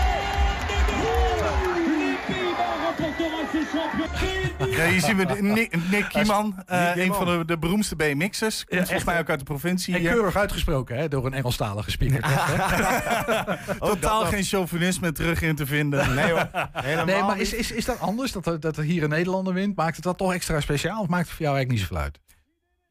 [4.70, 8.56] Ja, hier zien we de- Nick, Nick Kieman, eh, een van de, de beroemste BMX'ers.
[8.58, 10.12] Komt volgens echt, mij ook uit de provincie En hier.
[10.12, 12.22] keurig uitgesproken, hè, door een Engelstalige speaker.
[12.22, 13.76] toch, hè?
[13.88, 16.14] Totaal geen chauvinisme terug in te vinden.
[16.14, 19.10] Nee hoor, helemaal Nee, maar is, is, is dat anders, dat, dat er hier een
[19.10, 19.76] Nederlander wint?
[19.76, 21.02] Maakt het dat toch extra speciaal?
[21.02, 22.20] Of maakt het voor jou eigenlijk niet zoveel uit?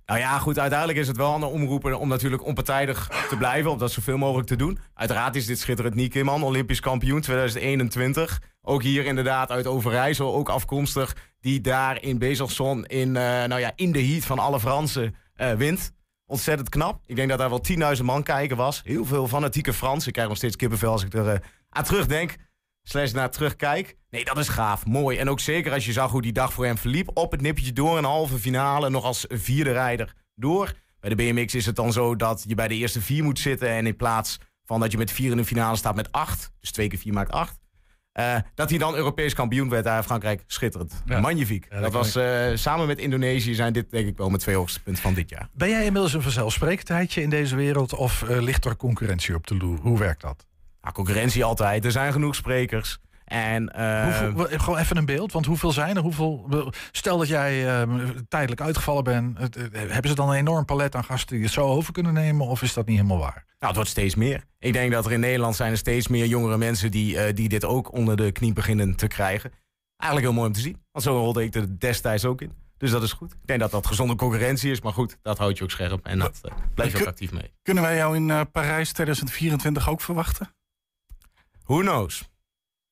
[0.08, 3.70] Nou ja, goed, uiteindelijk is het wel aan de omroepen om natuurlijk onpartijdig te blijven,
[3.70, 4.78] om dat zoveel mogelijk te doen.
[4.94, 8.40] Uiteraard is dit schitterend Niek Kimman, Olympisch kampioen 2021.
[8.62, 13.72] Ook hier inderdaad uit Overijssel, ook afkomstig, die daar in Bezelson in, eh, nou ja,
[13.74, 15.92] in de heat van alle Fransen eh, wint.
[16.26, 17.02] Ontzettend knap.
[17.06, 18.80] Ik denk dat daar wel 10.000 man kijken was.
[18.84, 20.08] Heel veel fanatieke Fransen.
[20.08, 21.40] Ik krijg nog steeds kippenvel als ik er eh,
[21.70, 22.36] aan terugdenk.
[22.88, 23.96] Slash naar terugkijk.
[24.10, 24.86] Nee, dat is gaaf.
[24.86, 25.18] Mooi.
[25.18, 27.10] En ook zeker als je zag hoe die dag voor hem verliep.
[27.14, 28.90] Op het nippertje door een halve finale.
[28.90, 30.72] Nog als vierde rijder door.
[31.00, 33.68] Bij de BMX is het dan zo dat je bij de eerste vier moet zitten.
[33.68, 36.52] En in plaats van dat je met vier in de finale staat met acht.
[36.60, 37.58] Dus twee keer vier maakt acht.
[38.12, 41.02] Eh, dat hij dan Europees kampioen werd daar in Frankrijk, schitterend.
[41.06, 41.20] Ja.
[41.20, 41.66] Magnifiek.
[41.70, 44.82] Ja, dat was eh, samen met Indonesië zijn dit denk ik wel mijn twee hoogste
[44.82, 45.48] punten van dit jaar.
[45.54, 49.56] Ben jij inmiddels een vanzelfsprekendheidje in deze wereld of eh, ligt er concurrentie op de
[49.56, 49.78] loer?
[49.78, 50.47] Hoe werkt dat?
[50.80, 51.84] Nou, concurrentie altijd.
[51.84, 52.98] Er zijn genoeg sprekers.
[53.24, 56.02] En eh, Hoeveel, gewoon even een beeld, want hoeveel zijn er?
[56.02, 57.88] Hoeveel, stel dat jij eh,
[58.28, 61.66] tijdelijk uitgevallen bent, eh, hebben ze dan een enorm palet aan gasten die het zo
[61.66, 62.46] over kunnen nemen?
[62.46, 63.44] Of is dat niet helemaal waar?
[63.58, 64.44] Nou, het wordt steeds meer.
[64.58, 67.48] Ik denk dat er in Nederland zijn er steeds meer jongere mensen die, eh, die
[67.48, 69.50] dit ook onder de knie beginnen te krijgen.
[69.96, 70.82] Eigenlijk heel mooi om te zien.
[70.92, 72.52] Want zo rolde ik er destijds ook in.
[72.76, 73.32] Dus dat is goed.
[73.32, 74.80] Ik denk dat dat gezonde concurrentie is.
[74.80, 76.06] Maar goed, dat houdt je ook scherp.
[76.06, 76.40] En dat
[76.74, 77.52] blijf je ook actief mee.
[77.62, 80.54] Kunnen wij jou in eh, Parijs 2024 ook verwachten?
[81.68, 82.28] Who knows?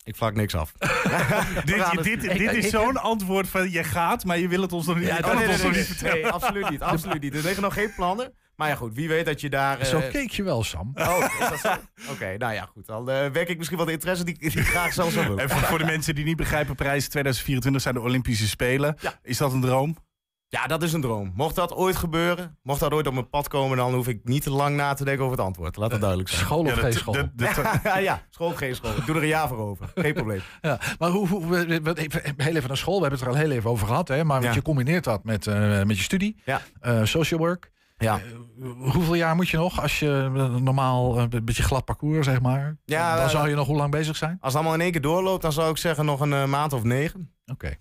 [0.05, 0.73] Ik vlak niks af.
[1.65, 4.87] dit dit, dit Ik- is zo'n antwoord van je gaat, maar je wil het ons
[4.87, 6.81] nog niet, Ja, nee, nee, nee, nee, absoluut niet.
[6.83, 7.35] Absoluut niet.
[7.35, 8.33] Er liggen nog geen plannen.
[8.57, 8.95] Maar ja, goed.
[8.95, 9.79] Wie weet dat je daar...
[9.79, 10.91] eh, Zo keek je wel, Sam.
[10.95, 11.73] Oh, is dat zo?
[12.13, 12.87] Oké, nou ja, goed.
[12.87, 15.43] Dan eh wek ik misschien wel de interesse die, die ik graag zelf zou willen.
[15.43, 18.97] En voor, voor de mensen die niet begrijpen, Parijs 2024 zijn de Olympische Spelen.
[19.01, 19.19] Ja.
[19.23, 19.97] Is dat een droom?
[20.49, 21.33] Ja, dat is een droom.
[21.35, 24.43] Mocht dat ooit gebeuren, mocht dat ooit op mijn pad komen, dan hoef ik niet
[24.43, 25.77] te lang na te denken over het antwoord.
[25.77, 26.41] Laat dat duidelijk zijn.
[26.45, 27.13] School of Ja, geen school?
[27.13, 28.91] de- de- Ja, ja, school of geen school.
[28.97, 29.91] Ik doe er een jaar voor over.
[29.95, 30.41] Geen probleem.
[30.61, 33.41] Ja, maar hoe, hoe, we- even, heel even naar school, we hebben het er al
[33.41, 34.25] heel even over gehad, hè?
[34.25, 34.53] maar Ja.
[34.53, 36.61] je combineert dat met, eh, met je studie, Ja.
[36.81, 37.71] eh, social work.
[37.99, 38.19] Ja.
[38.19, 42.27] Eh, hoeveel jaar moet je nog als je eh, normaal eh, een beetje glad parcours,
[42.27, 42.77] zeg maar?
[42.85, 44.31] Ja, dan eh, zou je nog hoe lang bezig zijn?
[44.41, 46.73] Als het allemaal in één keer doorloopt, dan zou ik zeggen nog een eh, maand
[46.73, 47.33] of negen.
[47.47, 47.75] Oké.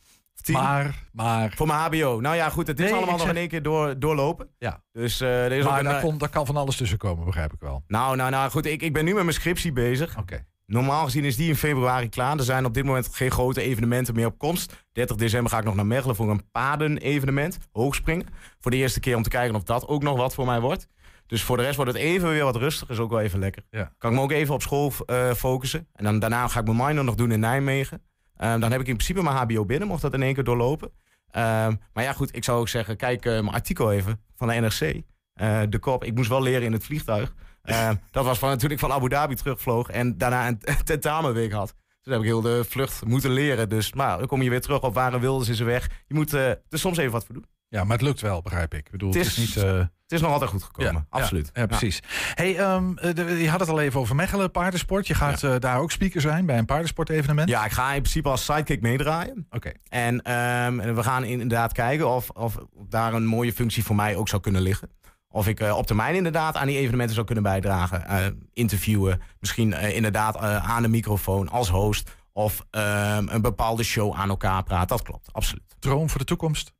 [0.45, 0.55] Tien.
[0.55, 2.19] Maar, maar, Voor mijn HBO.
[2.19, 2.67] Nou ja, goed.
[2.67, 4.49] Het is Nee, allemaal nog zeg- in één keer door, doorlopen.
[4.57, 4.83] ja.
[4.91, 5.83] Dus eh, er is ook een...
[5.83, 7.83] daar, eh, kon, daar kan van alles tussen komen, begrijp ik wel.
[7.87, 8.65] Nou, nou, nou, goed.
[8.65, 10.17] Ik, ik ben nu met mijn scriptie bezig.
[10.17, 10.45] Oké.
[10.65, 12.37] Normaal gezien is die in februari klaar.
[12.37, 14.85] Er zijn op dit moment geen grote evenementen meer op komst.
[14.91, 17.57] 30 december ga ik nog naar Mechelen voor een paden-evenement.
[17.71, 18.25] Hoogspringen.
[18.59, 20.87] Voor de eerste keer om te kijken of dat ook nog wat voor mij wordt.
[21.27, 22.93] Dus voor de rest wordt het even weer wat rustiger.
[22.93, 23.63] Is ook wel even lekker.
[23.69, 23.91] Ja.
[23.97, 25.87] Kan ik me ook even op school eh, focussen.
[25.93, 28.01] En dan, daarna ga ik mijn minor nog doen in Nijmegen.
[28.37, 30.91] Ehm, dan heb ik in principe mijn HBO binnen, mocht dat in één keer doorlopen.
[31.31, 34.53] Ehm, maar ja, goed, ik zou ook zeggen, kijk eh, mijn artikel even van de
[34.53, 35.01] NRC.
[35.33, 37.33] Eh, de kop, ik moest wel leren in het vliegtuig.
[37.61, 41.73] Ehm, dat was van, toen ik van Abu Dhabi terugvloog en daarna een tentamenweek had.
[42.01, 43.69] Dus heb ik heel de vlucht moeten leren.
[43.69, 45.89] Dus maar, dan kom je weer terug op waar een Wilders is er weg.
[46.07, 47.45] Je moet eh, er soms even wat voor doen.
[47.75, 48.85] Ja, maar het lukt wel, begrijp ik.
[48.85, 49.57] Ik bedoel, het Het is, niet...
[49.63, 51.49] eh, Het is nog altijd goed gekomen, absoluut.
[51.53, 51.99] Ja, ja, precies.
[52.33, 55.07] Hey, ehm, eh, de- je had het al even over Mechelen, paardensport.
[55.07, 57.49] Je gaat eh, daar ook speaker zijn bij een paardensportevenement.
[57.49, 59.47] Ja, ik ga in principe als sidekick meedraaien.
[59.49, 59.71] Oké.
[59.89, 62.57] En ehm, en we gaan inderdaad kijken of, of
[62.89, 64.89] daar een mooie functie voor mij ook zou kunnen liggen.
[65.29, 68.39] Of ik op termijn inderdaad aan die evenementen zou kunnen bijdragen.
[68.53, 72.11] Interviewen, misschien inderdaad aan de microfoon als host.
[72.33, 74.87] Of ehm, een bepaalde show aan elkaar praten.
[74.87, 75.63] Dat klopt, absoluut.
[75.79, 76.73] Droom voor de toekomst.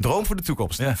[0.00, 0.78] Droom voor de toekomst.
[0.78, 0.94] Ja.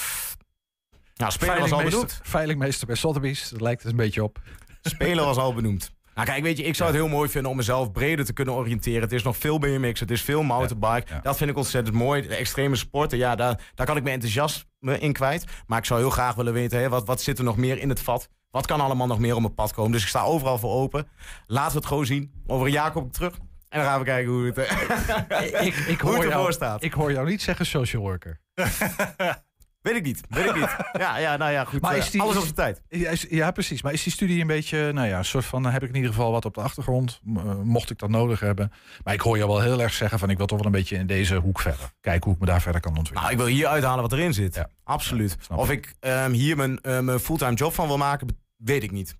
[1.16, 2.20] Nou, speler was al benoemd.
[2.22, 3.48] veilingmeester bij Sotheby's.
[3.48, 4.38] Dat lijkt er een beetje op.
[4.82, 5.92] Speler was al benoemd.
[6.14, 8.54] Nou kijk, weet je, ik zou het heel mooi vinden om mezelf breder te kunnen
[8.54, 9.00] oriënteren.
[9.00, 11.08] Het is nog veel BMX, het is veel mountainbike.
[11.08, 11.20] Ja, ja.
[11.20, 12.22] Dat vind ik ontzettend mooi.
[12.22, 15.44] De extreme sporten, ja, daar, daar kan ik mijn enthousiasme in kwijt.
[15.66, 17.88] Maar ik zou heel graag willen weten, hè, wat, wat zit er nog meer in
[17.88, 18.28] het vat?
[18.50, 19.92] Wat kan allemaal nog meer op mijn pad komen?
[19.92, 21.08] Dus ik sta overal voor open.
[21.46, 22.32] Laten we het gewoon zien.
[22.46, 23.38] Over een jaar kom ik terug.
[23.70, 26.52] En dan gaan we kijken hoe het, eh, ik, ik, hoe hoor het ervoor jou,
[26.52, 26.82] staat.
[26.82, 28.40] ik hoor jou niet zeggen social worker.
[29.80, 30.76] Weet ik niet, weet ik niet.
[30.92, 31.80] Ja, ja nou ja, goed.
[31.80, 32.82] Maar eh, is die- alles op zijn tijd.
[32.88, 33.82] Ja, is- ja, precies.
[33.82, 36.10] Maar is die studie een beetje, nou ja, een soort van, heb ik in ieder
[36.10, 38.72] geval wat op de achtergrond, eh, mocht ik dat nodig hebben.
[39.04, 40.96] Maar ik hoor jou wel heel erg zeggen van, ik wil toch wel een beetje
[40.96, 41.92] in deze hoek verder.
[42.00, 43.22] Kijken hoe ik me daar verder kan ontwikkelen.
[43.22, 44.54] Nou, ik wil hier uithalen wat erin zit.
[44.54, 44.68] Ja.
[44.84, 45.36] Absoluut.
[45.54, 45.94] of ik.
[46.00, 49.16] ehm, hier mijn, mijn fulltime job van wil maken, weet ik niet.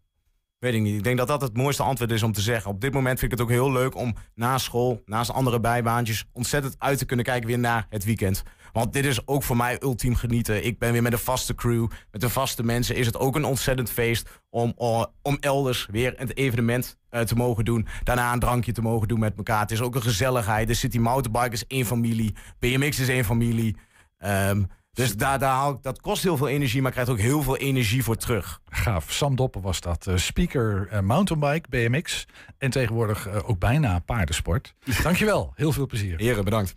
[0.60, 0.96] Weet ik niet.
[0.96, 2.70] Ik denk dat dat het mooiste antwoord is om te zeggen.
[2.70, 6.24] Op dit moment vind ik het ook heel leuk om na school, naast andere bijbaantjes,
[6.32, 8.42] ontzettend uit te kunnen kijken weer naar het weekend.
[8.72, 10.64] Want dit is ook voor mij ultiem genieten.
[10.64, 12.96] Ik ben weer met een vaste crew, met de vaste mensen.
[12.96, 17.34] Is het ook een ontzettend feest om, eh, om elders weer het evenement eh, te
[17.34, 17.86] mogen doen.
[18.02, 19.60] Daarna een drankje te mogen doen met elkaar.
[19.60, 20.66] Het is ook een gezelligheid.
[20.66, 22.34] De City Mountainbike is één familie.
[22.58, 23.76] BMX is één familie.
[24.18, 24.62] Ehm,
[25.00, 27.56] dus daar, daar haal ik, dat kost heel veel energie, maar krijgt ook heel veel
[27.56, 28.60] energie voor terug.
[28.68, 29.12] Gaaf.
[29.12, 30.06] Sam Doppen was dat.
[30.06, 32.26] eh, speaker eh, mountainbike, BMX.
[32.58, 34.74] En tegenwoordig eh, ook bijna paardensport.
[35.02, 35.52] Dankjewel.
[35.54, 36.18] Heel veel plezier.
[36.18, 36.76] Heren, bedankt.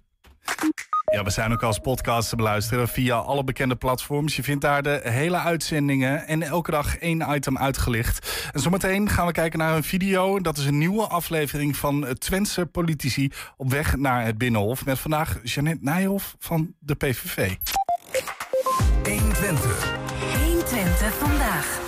[1.13, 4.35] Ja, we zijn ook als podcast te beluisteren via alle bekende platforms.
[4.35, 8.49] Je vindt daar de hele uitzendingen en elke dag één item uitgelicht.
[8.53, 10.39] En zometeen gaan we kijken naar een video.
[10.39, 14.85] Dat is een nieuwe aflevering van Twentse politici op weg naar het Binnenhof.
[14.85, 17.55] Met vandaag Jeannette Nijhoff van de PVV.
[19.43, 21.81] 120 vandaag.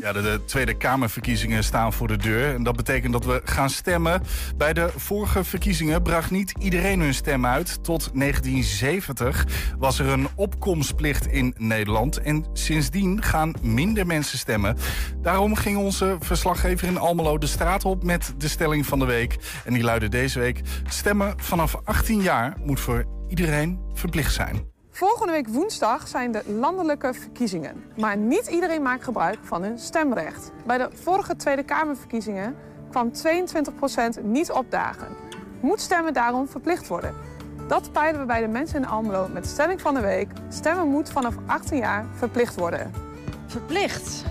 [0.00, 2.54] Ja, de, de Tweede Kamerverkiezingen staan voor de deur.
[2.54, 4.22] En dat betekent dat we gaan stemmen.
[4.56, 7.84] Bij de vorige verkiezingen bracht niet iedereen hun stem uit.
[7.84, 9.46] Tot 1970
[9.78, 12.20] was er een opkomstplicht in Nederland.
[12.20, 14.76] En sindsdien gaan minder mensen stemmen.
[15.22, 19.36] Daarom ging onze verslaggever in Almelo de straat op met de stelling van de week.
[19.64, 24.73] En die luidde deze week: stemmen vanaf 18 jaar moet voor iedereen verplicht zijn.
[24.96, 27.84] Volgende week woensdag zijn de landelijke verkiezingen.
[27.96, 30.50] Maar niet iedereen maakt gebruik van hun stemrecht.
[30.66, 32.56] Bij de vorige Tweede Kamerverkiezingen
[32.90, 33.10] kwam
[34.18, 35.06] 22% niet opdagen.
[35.60, 37.14] Moet stemmen daarom verplicht worden?
[37.68, 40.28] Dat peilen we bij de mensen in Almelo met de stelling van de week.
[40.48, 42.92] Stemmen moet vanaf 18 jaar verplicht worden.
[43.46, 44.24] Verplicht?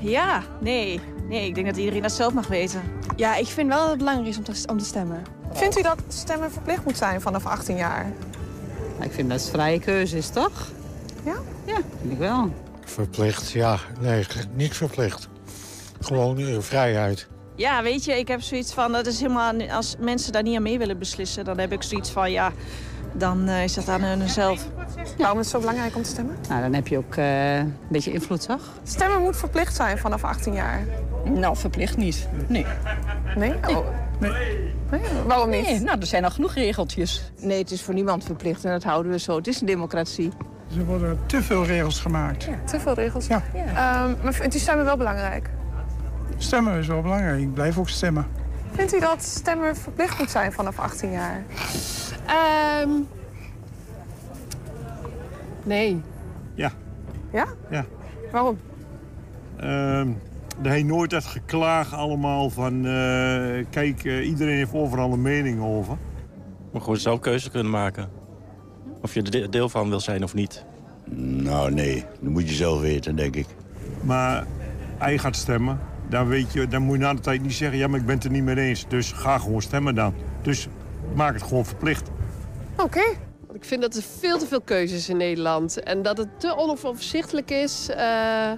[0.00, 1.00] Ja, nee.
[1.28, 2.82] Nee, ik denk dat iedereen dat zelf mag weten.
[3.16, 5.22] Ja, ik vind wel dat het belangrijk is om te, om te stemmen.
[5.52, 8.12] Vindt u dat stemmen verplicht moet zijn vanaf 18 jaar?
[9.02, 10.68] Ik vind dat het vrije keuze is, toch?
[11.24, 11.34] Ja?
[11.64, 12.52] Ja, vind ik wel.
[12.84, 13.78] Verplicht, ja.
[14.00, 15.28] Nee, niet verplicht.
[16.00, 17.28] Gewoon eh, vrijheid.
[17.54, 20.62] Ja, weet je, ik heb zoiets van, dat is helemaal, als mensen daar niet aan
[20.62, 22.52] mee willen beslissen, dan heb ik zoiets van, ja,
[23.12, 24.66] dan eh, is dat aan hun zelf.
[25.18, 26.36] Waarom is het zo belangrijk om te stemmen?
[26.48, 28.62] Nou, dan heb je ook eh, een beetje invloed, toch?
[28.82, 30.84] Stemmen moet verplicht zijn vanaf 18 jaar.
[31.24, 32.28] Nou, verplicht niet.
[32.46, 32.66] Nee.
[33.36, 33.54] Nee?
[33.68, 33.86] Oh.
[34.20, 34.70] Nee,
[35.26, 35.64] Waarom niet?
[35.66, 37.32] Nee, nou, er zijn al genoeg regeltjes.
[37.40, 39.36] Nee, het is voor niemand verplicht en dat houden we zo.
[39.36, 40.32] Het is een democratie.
[40.78, 42.48] Er worden te veel regels gemaakt.
[42.64, 43.26] Te veel regels?
[43.26, 43.42] Ja.
[43.54, 45.50] Ehm, maar vindt u stemmen wel belangrijk?
[46.36, 47.40] Stemmen is wel belangrijk.
[47.40, 48.26] Ik blijf ook stemmen.
[48.72, 51.42] Vindt u dat stemmen verplicht moet zijn vanaf 18 jaar?
[52.26, 52.90] Ehm
[55.62, 56.02] nee.
[56.54, 56.72] Ja.
[57.32, 57.46] Ja?
[57.70, 57.84] Ja.
[58.32, 58.58] Waarom?
[59.56, 60.08] Ehm
[60.62, 62.86] heeft nooit dat geklaag allemaal van...
[62.86, 65.96] eh, kijk, eh, iedereen heeft overal een mening over.
[66.72, 68.08] Maar gewoon zelf keuze kunnen maken.
[69.02, 70.64] Of je er de- deel van wil zijn of niet.
[71.14, 72.04] Nou, nee.
[72.20, 73.46] Dat moet je zelf weten, denk ik.
[74.02, 74.46] Maar
[74.98, 75.78] hij gaat stemmen.
[76.08, 77.78] Dan, weet je, dan moet je na de tijd niet zeggen...
[77.78, 78.84] ja, maar ik ben het er niet mee eens.
[78.88, 80.14] Dus ga gewoon stemmen dan.
[80.42, 80.68] Dus
[81.14, 82.10] maak het gewoon verplicht.
[82.76, 83.02] Oké.
[83.46, 85.82] Want ik vind dat er veel te veel keuzes in Nederland.
[85.82, 87.88] En dat het te onoverzichtelijk is...
[87.88, 88.50] eh,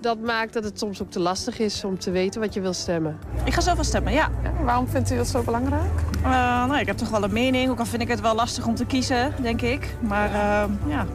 [0.00, 2.72] dat maakt dat het soms ook te lastig is om te weten wat je wil
[2.72, 3.18] stemmen.
[3.44, 4.28] Ik ga zelf wel stemmen, ja.
[4.64, 6.00] waarom vindt u dat zo belangrijk?
[6.22, 6.30] Eh,
[6.66, 8.74] nou, ik heb toch wel een mening, ook al vind ik het wel lastig om
[8.74, 9.94] te kiezen, denk ik.
[10.00, 11.06] Maar eh, ja,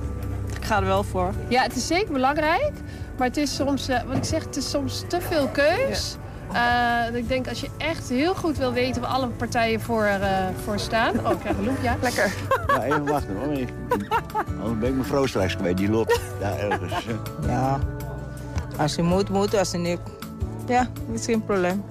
[0.58, 1.34] ik ga er wel voor.
[1.48, 2.72] Ja, het is zeker belangrijk.
[3.18, 6.16] Maar het is soms, eh, wat ik zeg, het is soms te veel keus.
[6.54, 10.28] Eh, ik denk, als je echt heel goed wil weten waar alle partijen voor, eh,
[10.64, 11.26] voor staan.
[11.26, 11.96] Oh, ik krijg een loop, ja.
[12.02, 12.34] Lekker.
[12.68, 13.54] Ja, even wachten hoor.
[13.60, 13.70] Ik-
[14.62, 15.78] Anders ben ik mijn vrouw straks kwijt.
[15.78, 17.08] Die loopt daar ergens.
[17.48, 17.80] Ja.
[18.78, 19.56] Als je moet, moet.
[19.56, 20.00] Als je niet...
[20.68, 21.84] Ja, is geen probleem.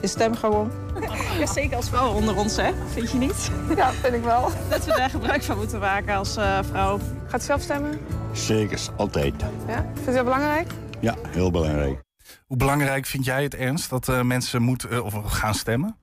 [0.00, 0.70] Je stemt gewoon.
[1.38, 2.70] Ja, zeker als vrouw onder ons, hè?
[2.92, 3.50] Vind je niet?
[3.76, 4.50] Ja, vind ik wel.
[4.70, 6.98] Dat we daar gebruik van moeten maken als eh, vrouw.
[7.26, 7.98] Gaat u zelf stemmen?
[8.32, 9.34] Zeker, altijd.
[9.66, 9.86] Ja?
[9.94, 10.70] Vindt u dat belangrijk?
[11.00, 12.02] Ja, heel belangrijk.
[12.46, 15.96] Hoe belangrijk vind jij het, Ernst, dat eh, mensen moeten eh, of gaan stemmen?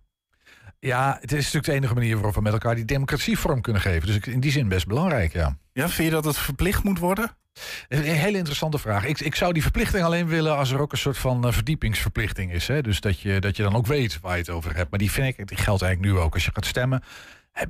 [0.79, 3.81] Ja, het is natuurlijk de enige manier waarop we met elkaar die democratie vorm kunnen
[3.81, 4.07] geven.
[4.07, 5.57] Dus ik- in die zin best belangrijk, ja.
[5.73, 7.31] Ja, vind je dat het verplicht moet worden?
[7.87, 9.05] Een hele interessante vraag.
[9.05, 12.51] Ik, ik zou die verplichting alleen willen als er ook een soort van eh, verdiepingsverplichting
[12.51, 12.67] is.
[12.67, 12.81] Hè?
[12.81, 14.89] Dus dat je, dat je dan ook weet waar je het over hebt.
[14.89, 16.33] Maar die vind ik, die geldt eigenlijk nu ook.
[16.33, 17.03] Als je gaat stemmen,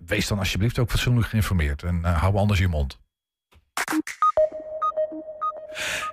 [0.06, 1.84] wees dan alsjeblieft ook fatsoenlijk geïnformeerd.
[1.84, 3.02] En eh, hou anders je mond.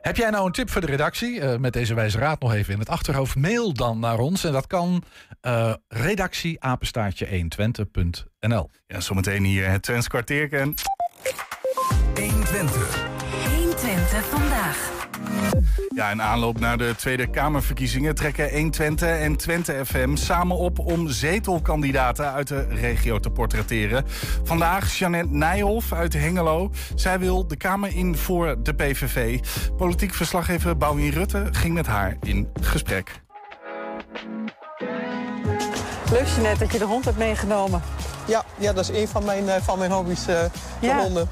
[0.01, 1.41] Heb jij nou een tip voor de redactie?
[1.41, 3.37] Eh, met deze wijze raad nog even in het achterhoofd.
[3.37, 4.45] Mail dan naar ons.
[4.45, 5.05] En dat kan
[5.41, 8.71] eh redactieapenstaartje120.nl.
[8.87, 10.75] Ja, zometeen hier het Twents kwartierken.
[12.15, 13.10] 120.
[14.11, 14.91] 120 vandaag.
[15.95, 21.09] Ja, in aanloop naar de Tweede Kamerverkiezingen trekken 120 en Twente FM samen op om
[21.09, 24.05] zetelkandidaten uit de regio te portretteren.
[24.45, 26.71] Vandaag Jeannette Nijhoff uit Hengelo.
[26.95, 29.39] Zij wil de Kamer in voor de PVV.
[29.77, 33.21] Politiek verslaggever Boudewijn Rutte ging met haar in gesprek.
[36.11, 37.83] Leuk Jeanette dat je de hond hebt meegenomen.
[38.27, 40.41] Ja, ja dat is een van mijn, eh, van mijn hobby's, eh
[40.81, 40.99] de Ja.
[41.03, 41.29] honden.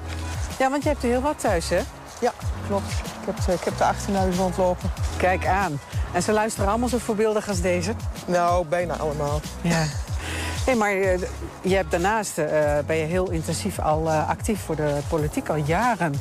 [0.58, 1.80] Ja, want je hebt er heel wat thuis, hè?
[2.20, 2.32] Ja,
[2.66, 2.92] klopt.
[2.92, 4.90] Ik heb, eh, ik heb de 18 huis rondlopen.
[5.16, 5.80] Kijk aan.
[6.12, 7.94] En ze luisteren allemaal zo voorbeeldig als deze?
[8.26, 9.40] Nou, bijna allemaal.
[9.60, 9.86] Ja.
[10.68, 11.18] Hey, maar eh,
[11.60, 16.14] je hebt daarnaast eh, ben je heel intensief al actief voor de politiek, al jaren.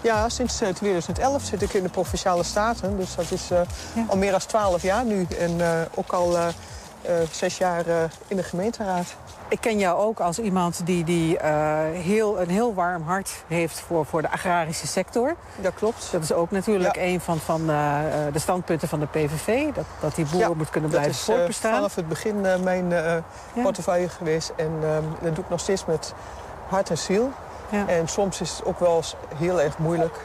[0.00, 2.96] Ja, sinds eh, 2011 zit ik in de Provinciale Staten.
[2.96, 3.50] Dus dat is
[4.08, 5.26] al meer dan 12 jaar nu.
[5.38, 5.60] En
[5.94, 6.36] ook al
[7.30, 7.84] zes jaar
[8.26, 9.06] in de gemeenteraad.
[9.48, 13.80] Ik ken jou ook als iemand die, die eh, heel, een heel warm hart heeft
[13.80, 15.34] voor, voor de agrarische sector.
[15.56, 16.08] Dat klopt.
[16.12, 17.02] Dat is ook natuurlijk Ja.
[17.02, 19.72] een van, van eh, eh, de standpunten van de PVV.
[19.74, 21.74] Dat, dat die boeren Ja, moet kunnen dat blijven is, eh, voortbestaan.
[21.74, 22.92] vanaf het begin mijn
[23.62, 24.52] portefeuille geweest.
[24.56, 24.88] En eh,
[25.22, 26.14] dat doe ik nog steeds met
[26.68, 27.30] hart en ziel.
[27.86, 30.20] En soms is het ook wel eens heel erg moeilijk.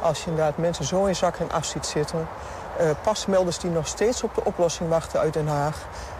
[0.00, 2.28] Als je inderdaad mensen zo in zak en af ziet zitten.
[3.02, 5.76] pasmelders die nog steeds op de oplossing wachten uit Den Haag.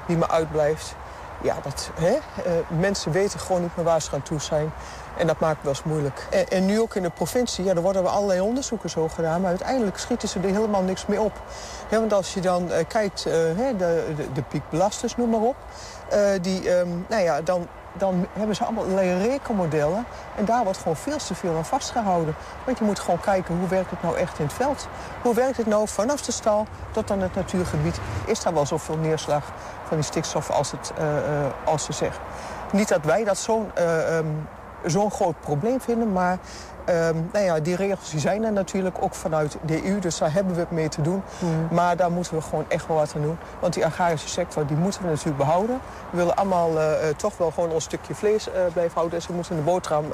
[0.07, 0.95] Die maar uitblijft.
[1.43, 2.13] Ja, dat, hè?
[2.13, 4.73] eh, mensen weten gewoon niet meer waar ze aan toe zijn.
[5.17, 6.27] En dat maakt wel eens moeilijk.
[6.31, 9.41] En, en nu ook in de provincie, ja, er worden wel allerlei onderzoeken zo gedaan...
[9.41, 11.43] maar uiteindelijk schieten ze er helemaal niks meer op.
[11.91, 15.57] Want als je dan eh, kijkt, eh, de, de, de piekbelasters, noem maar op...
[16.41, 20.05] die, ehm, nou ja, dan, dan hebben ze allemaal rekenmodellen...
[20.37, 22.35] en daar wordt gewoon veel te veel aan vastgehouden.
[22.65, 24.89] Want je moet gewoon kijken, hoe werkt het nou echt in het veld?
[25.23, 28.01] Hoe werkt het nou vanaf de stal tot aan het natuurgebied?
[28.27, 29.45] Is daar wel zoveel neerslag
[29.85, 32.23] van die stikstof als, het, eh, eh, als ze zeggen?
[32.73, 33.71] Niet dat wij dat zo'n...
[34.85, 36.13] zo'n groot probleem vinden.
[36.13, 36.39] Maar
[36.85, 39.99] ehm, nou ja, die regels die zijn er natuurlijk ook vanuit de EU.
[39.99, 41.23] Dus daar hebben we het mee te doen.
[41.71, 43.39] Maar daar moeten we gewoon echt wel wat aan doen.
[43.61, 45.81] Want die agrarische sector die moeten we natuurlijk behouden.
[46.11, 49.19] We willen allemaal eh, eh, toch wel gewoon ons stukje vlees eh, blijven houden.
[49.19, 50.05] En ze moeten de boterham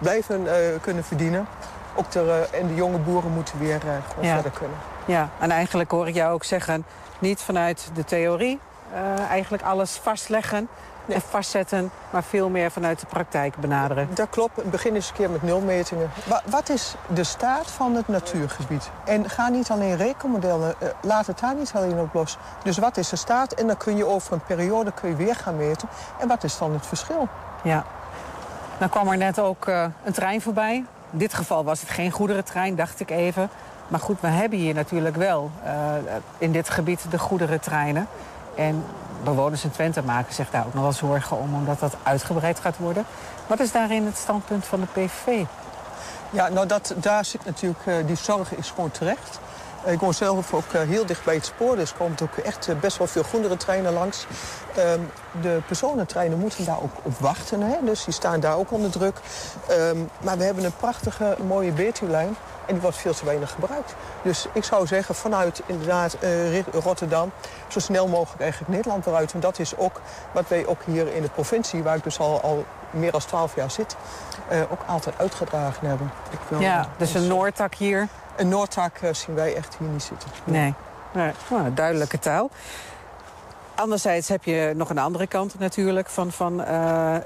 [0.00, 0.46] blijven
[0.80, 1.46] kunnen verdienen.
[1.94, 4.34] Ook de, en de jonge boeren moeten weer gewoon Ja.
[4.34, 4.76] verder kunnen.
[5.04, 6.84] Ja, en eigenlijk hoor ik jou ook zeggen,
[7.18, 8.60] niet vanuit de theorie
[9.28, 10.68] eigenlijk alles vastleggen
[11.06, 14.08] en vastzetten, maar veel meer vanuit de praktijk benaderen.
[14.14, 14.70] Dat klopt.
[14.70, 16.10] Begin eens een keer met nulmetingen.
[16.26, 18.90] Wa- wat is de staat van het natuurgebied?
[19.04, 22.38] En ga niet alleen rekenmodellen, eh, laat het daar niet alleen op los.
[22.62, 23.52] Dus wat is de staat?
[23.52, 25.88] En dan kun je over een periode kun je weer gaan meten.
[26.20, 27.28] En wat is dan het verschil?
[27.62, 27.84] Ja.
[28.78, 30.74] Dan kwam er net ook eh, een trein voorbij.
[31.10, 33.50] In dit geval was het geen goederentrein, dacht ik even.
[33.88, 35.72] Maar goed, we hebben hier natuurlijk wel eh,
[36.38, 38.06] in dit gebied de goederentreinen.
[38.56, 38.84] En
[39.24, 41.54] bewoners in Twente maken zich daar ook nog wel zorgen om...
[41.54, 43.04] omdat dat uitgebreid gaat worden.
[43.46, 45.44] Wat is daarin het standpunt van de PVV?
[46.30, 49.40] Ja, nou dat, daar zit natuurlijk, eh, die zorg is gewoon terecht.
[49.84, 52.80] Eh, Ik woon zelf ook eh, heel dicht bij het spoor, dus komt ook echt
[52.80, 54.26] best wel veel goederentreinen langs.
[54.76, 55.00] Ehm,
[55.40, 57.76] de personentreinen moeten daar ook op wachten, hè?
[57.84, 59.20] dus die staan daar ook onder druk.
[59.68, 62.36] Ehm, maar we hebben een prachtige, mooie Betuwlijn
[62.70, 63.94] en die wordt veel te weinig gebruikt.
[64.22, 67.30] Dus ik zou zeggen, vanuit inderdaad eh, Rotterdam,
[67.68, 69.32] zo snel mogelijk eigenlijk Nederland eruit.
[69.32, 70.00] En dat is ook
[70.32, 73.54] wat wij ook hier in de provincie, waar ik dus al, al meer dan 12
[73.54, 73.96] jaar zit,
[74.48, 76.10] eh, ook altijd uitgedragen hebben.
[76.30, 78.08] Ik wil, Ja, dus een Noordtak hier.
[78.36, 80.28] Een Noordtak eh, zien wij echt hier niet zitten.
[80.44, 80.74] Nee.
[81.12, 81.32] nee.
[81.48, 82.50] Nou, duidelijke taal.
[83.74, 86.64] Anderzijds heb je nog een andere kant natuurlijk van, van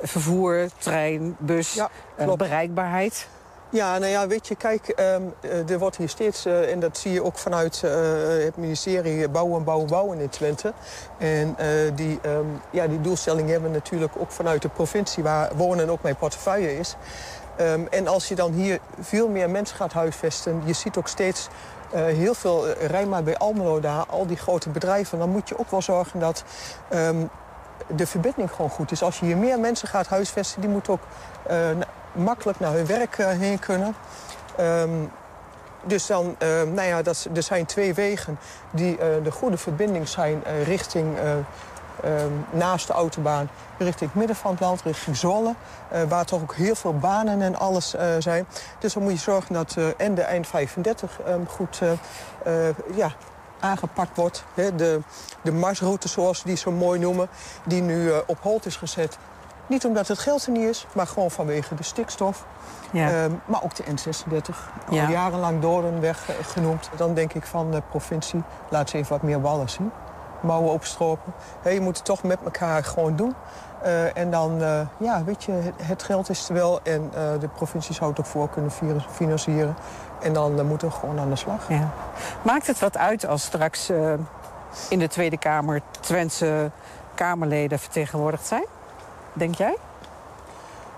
[0.03, 1.81] vervoer, trein, bus,
[2.17, 2.39] klopt.
[2.39, 3.29] bereikbaarheid.
[3.75, 6.99] Ja, nou ja, weet je, kijk, ehm, eh, er wordt hier steeds, eh, en dat
[6.99, 7.91] zie je ook vanuit eh,
[8.45, 10.73] het ministerie Bouwen, Bouwen, Bouwen in Twente.
[11.19, 11.57] En
[11.95, 16.03] die, ehm, ja, die doelstelling hebben we natuurlijk ook vanuit de provincie waar wonen ook
[16.03, 16.97] mijn portefeuille is.
[17.57, 21.49] Ehm, en als je dan hier veel meer mensen gaat huisvesten, je ziet ook steeds
[21.95, 25.71] heel veel, rij maar bij Almelo daar, al die grote bedrijven, dan moet je ook
[25.71, 26.45] wel zorgen dat
[27.87, 29.03] de verbinding gewoon goed is.
[29.03, 31.03] Als je hier meer mensen gaat huisvesten, die moeten ook
[32.15, 33.95] makkelijk naar hun werk eh, heen kunnen.
[34.57, 34.91] Ehm,
[35.87, 38.39] dus dan, eh, nou ja, dat, er zijn twee wegen
[38.71, 41.33] die eh, de goede verbinding zijn eh, richting eh,
[42.03, 43.49] ehm, naast de autobaan,
[43.79, 45.55] richting het midden van het land, richting Zwolle.
[46.09, 48.47] waar toch ook heel veel banen en alles zijn.
[48.79, 51.81] Dus dan moet je zorgen dat en de eind 35 ehm, goed
[52.95, 53.13] ja,
[53.61, 54.45] aangepakt wordt.
[54.55, 55.01] Hè, de,
[55.43, 57.29] de marsroute, zoals die zo mooi noemen,
[57.65, 59.19] die nu op hold is gezet.
[59.67, 62.45] Niet omdat het geld er niet is, maar gewoon vanwege de stikstof.
[62.91, 63.09] Ja.
[63.11, 64.55] Ehm, maar ook de N36,
[64.89, 65.09] al Ja.
[65.11, 66.91] jarenlang Doornweg eh, genoemd.
[66.97, 69.91] Dan denk ik van de provincie, laat ze even wat meer wallen zien.
[70.41, 71.33] Mouwen opstropen.
[71.71, 73.35] Je moet het toch met elkaar gewoon doen.
[73.83, 76.81] Eh, en dan, eh, ja, weet je, het, het geld is er wel.
[76.83, 79.77] En eh, de provincie zou het ook voor kunnen fi- financieren.
[80.23, 81.69] En dan eh, moeten we gewoon aan de slag.
[81.69, 81.91] Ja.
[82.43, 84.13] Maakt het wat uit als straks eh,
[84.89, 86.71] in de Tweede Kamer Twentse
[87.15, 88.65] Kamerleden vertegenwoordigd zijn?
[89.35, 89.77] Denk jij?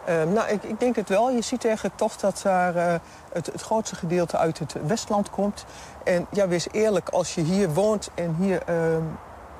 [0.06, 1.30] Ehm, nou, ik, ik denk het wel.
[1.30, 2.94] Je ziet eigenlijk toch dat daar eh,
[3.32, 5.64] het, het grootste gedeelte uit het Westland komt.
[6.04, 9.02] En ja, wees eerlijk, als je hier woont en hier ehm,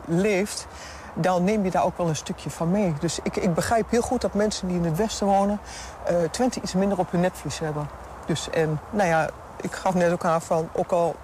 [0.04, 0.66] leeft...
[1.14, 2.94] dan neem je daar ook wel een stukje van mee.
[3.00, 5.60] Dus ik, ik begrijp heel goed dat mensen die in het Westen wonen...
[6.04, 7.88] eh, Twente iets minder op hun netvlies hebben.
[8.26, 9.28] Dus en, nou ja,
[9.60, 11.14] ik gaf net ook aan van, ook al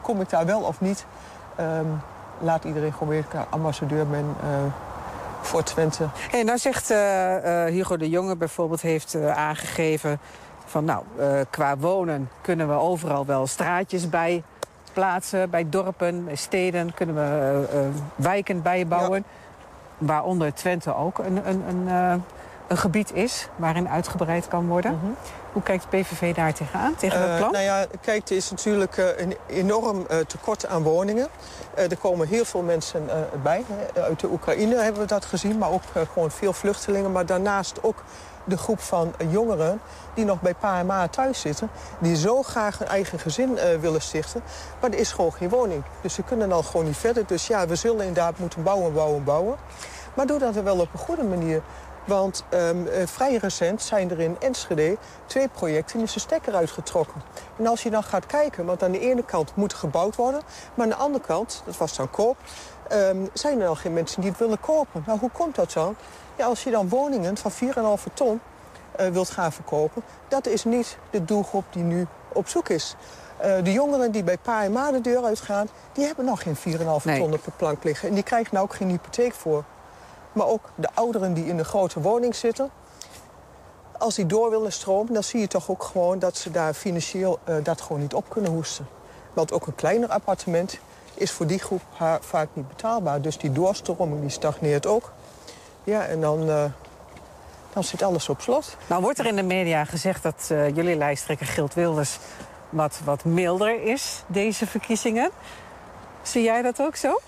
[0.00, 1.06] kom ik daar wel of niet...
[1.56, 1.86] ehm,
[2.40, 4.48] laat iedereen gewoon weer ambassadeur ben eh,
[5.48, 6.08] voor Twente.
[6.30, 10.18] Hey, nou zegt eh, eh, Hugo de Jonge bijvoorbeeld, heeft eh, aangegeven...
[10.66, 11.02] van nou,
[11.50, 14.42] qua wonen kunnen we overal wel straatjes bij
[14.92, 15.50] plaatsen.
[15.50, 19.24] Bij dorpen, bij steden kunnen we wijken bijbouwen.
[19.98, 21.88] Waaronder Twente ook een, een, een,
[22.66, 24.98] een gebied is waarin uitgebreid kan worden.
[25.00, 25.14] Hoe
[25.58, 27.52] Hoe kijkt de PVV daar tegenaan, tegen het Eh, plan?
[27.52, 31.28] nou ja, kijk, er is natuurlijk eh, een enorm eh, tekort aan woningen.
[31.74, 33.08] Er komen heel veel mensen
[33.42, 33.64] bij.
[33.94, 34.02] hè.
[34.02, 37.12] Uit de Oekraïne hebben we dat gezien, maar ook gewoon veel vluchtelingen.
[37.12, 38.04] Maar daarnaast ook
[38.44, 39.80] de groep van jongeren
[40.14, 41.70] die nog bij pa en ma thuis zitten...
[41.98, 44.42] die zo graag een eigen gezin willen stichten.
[44.80, 45.82] Maar er is gewoon geen woning.
[46.00, 47.26] Dus ze kunnen dan gewoon niet verder.
[47.26, 49.56] Dus ja, we zullen inderdaad moeten bouwen, bouwen, bouwen.
[50.14, 51.62] Maar doe dat wel op een goede manier.
[52.08, 54.96] Want ehm, eh, vrij recent zijn er in Enschede
[55.26, 55.98] twee projecten...
[55.98, 57.22] en is de stekker uitgetrokken.
[57.56, 60.40] En als je dan gaat kijken, want aan de ene kant moet er gebouwd worden...
[60.74, 62.36] maar aan de andere kant, dat was dan koop...
[62.88, 65.02] ehm, zijn er al geen mensen die het willen kopen.
[65.06, 65.94] Nou, hoe komt dat zo?
[66.36, 68.40] Ja, als je dan woningen van 4,5 ton
[68.96, 70.02] eh, wilt gaan verkopen...
[70.28, 72.96] dat is niet de doelgroep die nu op zoek is.
[73.36, 75.68] Eh, de jongeren die bij pa en ma de deur uitgaan...
[75.92, 76.62] die hebben nog geen 4,5
[77.02, 78.08] ton op de plank liggen.
[78.08, 79.64] En die krijgen nou ook geen hypotheek voor.
[80.32, 82.70] Maar ook de ouderen die in de grote woning zitten...
[83.98, 86.18] als die door willen stromen, dan zie je toch ook gewoon...
[86.18, 88.88] dat ze daar financieel eh, dat gewoon niet op kunnen hoesten.
[89.32, 90.78] Want ook een kleiner appartement
[91.14, 93.20] is voor die groep ha- vaak niet betaalbaar.
[93.20, 95.12] Dus die doorstroming die stagneert ook.
[95.84, 96.64] Ja, en dan, eh,
[97.72, 98.76] dan zit alles op slot.
[98.86, 102.18] Nou wordt er in de media gezegd dat eh, jullie lijsttrekker Gilt Wilders...
[102.70, 105.30] Wat, wat milder is, deze verkiezingen.
[106.22, 107.20] Zie jij dat ook zo?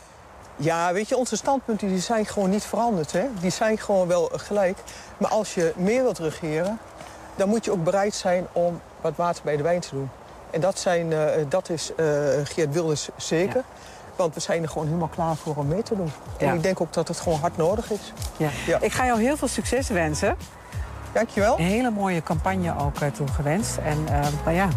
[0.63, 3.13] Ja, weet je, onze standpunten die zijn gewoon niet veranderd.
[3.13, 3.25] Hè?
[3.41, 4.79] Die zijn gewoon wel gelijk.
[5.17, 6.79] Maar als je meer wilt regeren,
[7.37, 10.11] dan moet je ook bereid zijn om wat water bij de wijn te doen.
[10.51, 12.07] En dat, zijn, eh, dat is eh,
[12.45, 13.63] Geert Wilders zeker.
[14.17, 16.13] Want we zijn er gewoon helemaal klaar voor om mee te doen.
[16.39, 16.53] En Ja.
[16.53, 18.13] ik denk ook dat het gewoon hard nodig is.
[18.67, 18.79] Ja.
[18.81, 20.37] Ik ga jou heel veel succes wensen.
[21.13, 21.59] Dankjewel.
[21.59, 23.77] Een hele mooie campagne ook uh, toegewenst.
[23.77, 24.05] En
[24.45, 24.69] nou ja,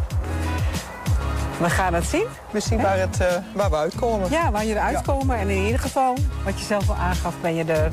[1.63, 2.25] we gaan het zien.
[2.51, 4.29] We zien waar, het, uh, waar we uitkomen.
[4.29, 5.37] Ja, waar je eruit komen.
[5.37, 7.87] En in ieder geval, wat je zelf al aangaf, ben je de,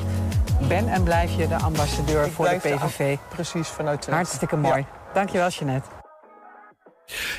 [0.67, 3.17] ben en blijf je de ambassadeur Ik voor de PVV.
[3.29, 4.11] Precies, vanuit de...
[4.11, 4.85] Hartstikke mooi.
[5.13, 5.89] Dankjewel, Jeanette.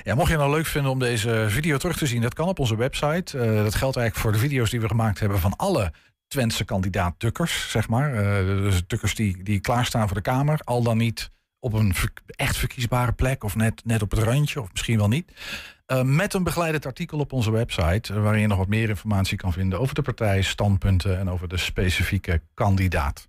[0.03, 2.49] Ja, mocht je het nou leuk vinden om deze video terug te zien, dat kan
[2.49, 3.37] op onze website.
[3.37, 5.93] Uh, dat geldt eigenlijk voor de video's die we gemaakt hebben van alle
[6.29, 8.15] Twentse kandidaat Tukkers, zeg maar.
[8.15, 12.13] Uh, dus Tukkers die, die klaarstaan voor de Kamer, al dan niet op een ver,
[12.27, 15.33] echt verkiesbare plek of net, net op het randje, of misschien wel niet.
[15.93, 19.53] Uh, met een begeleidend artikel op onze website, waarin je nog wat meer informatie kan
[19.53, 23.29] vinden over de partij, standpunten en over de specifieke kandidaat.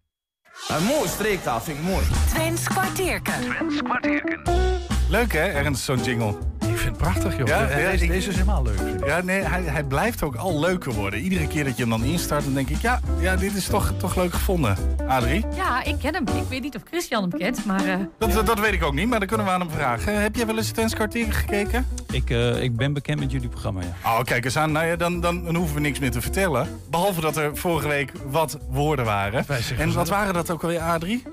[0.68, 2.06] Een mooie streektaal, vind ik mooi.
[2.30, 3.42] Twents kwartierken.
[3.42, 4.83] Twents kwartierken.
[5.14, 6.30] Leuk hè, Ernst, zo'n jingle.
[6.60, 7.48] Ik vind het prachtig, joh.
[7.48, 8.78] Ja, deze, ik- deze is helemaal leuk.
[8.78, 9.08] vind ik.
[9.08, 11.20] Ja, nee, hij, hij blijft ook al leuker worden.
[11.20, 12.78] Iedere keer dat je hem dan instart, dan denk ik...
[12.82, 14.78] ja, ja dit is toch, toch leuk gevonden.
[15.08, 15.46] Adrie?
[15.56, 16.24] Ja, ik ken hem.
[16.28, 17.86] Ik weet niet of Christian hem kent, maar...
[17.86, 20.22] eh, Dat, dat, dat weet ik ook niet, maar dan kunnen we aan hem vragen.
[20.22, 21.88] Heb jij wel eens Twents kwartier gekeken?
[22.12, 24.10] Ik, eh, ik ben bekend met jullie programma, ja.
[24.10, 24.72] Oh, kijk eens aan.
[24.72, 26.68] Nou ja, dan, dan, dan hoeven we niks meer te vertellen.
[26.90, 29.46] Behalve dat er vorige week wat woorden waren.
[29.78, 31.24] En wat waren dat ook alweer, Adrie?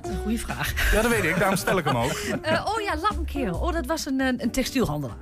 [0.00, 0.92] Dat is een goede vraag.
[0.92, 1.38] Ja, dat weet ik.
[1.38, 2.12] Daarom stel ik hem ook.
[2.42, 3.58] Eh, oh ja, Lappenkerel.
[3.58, 5.16] Oh, dat was een, een, een textielhandelaar.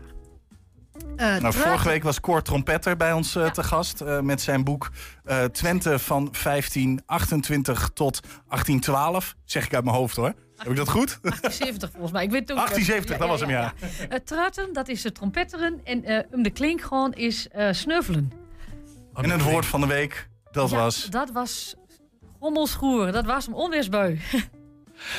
[1.16, 4.64] Eh, Nou, vorige week was Cor Trompetter bij ons eh, te gast eh, met zijn
[4.64, 4.90] boek
[5.24, 9.34] eh, Twente van 1528 tot 1812.
[9.44, 10.32] Zeg ik uit mijn hoofd hoor.
[10.56, 11.18] Heb ik dat goed?
[11.22, 12.24] 1870 volgens mij.
[12.24, 12.56] Ik weet het ook.
[12.56, 13.72] 1870, dat was hem, ja.
[14.08, 15.80] Eh, tratten, dat is het trompetteren.
[15.84, 18.32] En eh um de klink gewoon is eh, sneuvelen.
[19.14, 21.04] En het woord van de week, dat Ja, was...
[21.10, 21.74] Dat was
[22.40, 23.12] rommelschoeren.
[23.12, 24.20] Dat was een onweersbui.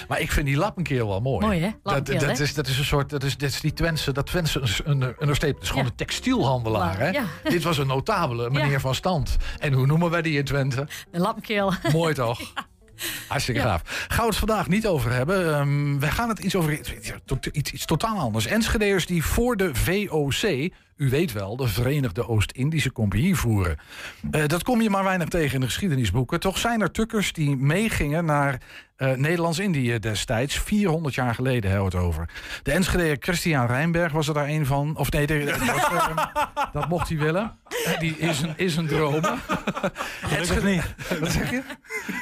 [0.07, 1.45] Maar ik vind die lappenkeel wel mooi.
[1.45, 1.65] Mooi, hè?
[1.67, 2.43] Dat, Lappenkeel, dat, hè?
[2.43, 5.15] is, dat is een soort, dat is, dat is die Twentse, dat Twentse een, een
[5.21, 5.41] understatement.
[5.41, 5.89] Het is gewoon Ja.
[5.89, 7.09] een textielhandelaar, hè?
[7.09, 7.23] Ja.
[7.43, 9.37] Dit was een notabele, meneer van stand.
[9.59, 10.87] En hoe noemen wij die in Twente?
[11.11, 11.73] Een lappenkeel.
[11.91, 12.39] Mooi toch?
[13.27, 13.67] Hartstikke Ja.
[13.67, 13.81] gaaf.
[14.07, 15.53] Gaan we het vandaag niet over hebben.
[15.55, 16.93] Ehm we gaan het iets over iets,
[17.51, 18.45] iets, iets totaal anders.
[18.45, 23.77] Enschedeers die voor de VOC, u weet wel, de Verenigde Oost-Indische Compagnie voeren.
[24.31, 26.39] Eh, dat kom je maar weinig tegen in de geschiedenisboeken.
[26.39, 28.57] Toch zijn er tukkers die meegingen naar
[28.95, 30.59] eh, Nederlands-Indië destijds.
[30.59, 32.29] 400 jaar geleden hebben we het over.
[32.63, 34.97] De Enschedeer Christian Rijnberg was er daar een van.
[34.97, 36.25] Of nee, de- dat, was, eh,
[36.73, 37.57] dat mocht hij willen.
[37.99, 39.21] Die is een, is een droom.
[40.21, 40.95] Gelukkig niet.
[41.19, 41.61] Wat zeg je?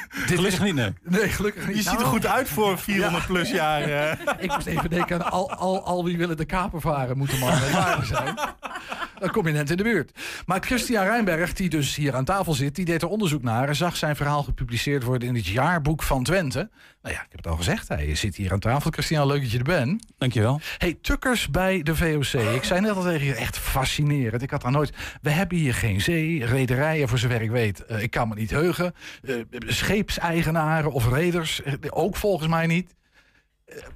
[0.08, 0.92] Gelukkig niet, nee.
[1.02, 1.76] Nee, gelukkig niet.
[1.76, 4.18] Je ziet er goed uit voor 400 plus jaar.
[4.38, 7.38] Ik moest even denken aan al, al, al wie willen de kaper varen, moet de
[7.38, 8.34] man met waarde zijn.
[9.18, 10.18] Dan kom je net in de buurt.
[10.46, 13.76] Maar Christian Rijnberg, die dus hier aan tafel zit, die deed er onderzoek naar en
[13.76, 16.70] zag zijn verhaal gepubliceerd worden in het jaarboek van Twente.
[17.02, 18.90] Nou ja, ik heb het al gezegd, hij zit hier aan tafel.
[18.90, 20.06] Christian, leuk dat je er bent.
[20.18, 20.60] Dankjewel.
[20.78, 22.40] Hey, tukkers bij de VOC.
[22.54, 24.42] Ik zei net al tegen je, echt fascinerend.
[24.42, 24.92] Ik had daar nooit...
[25.22, 27.84] We hebben hier geen zee, rederijen voor zover ik weet.
[27.84, 28.94] Eh, ik kan me niet heugen.
[29.22, 32.94] Eh, scheepseigenaren of reders, eh, ook volgens mij niet.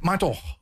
[0.01, 0.59] Maar toch.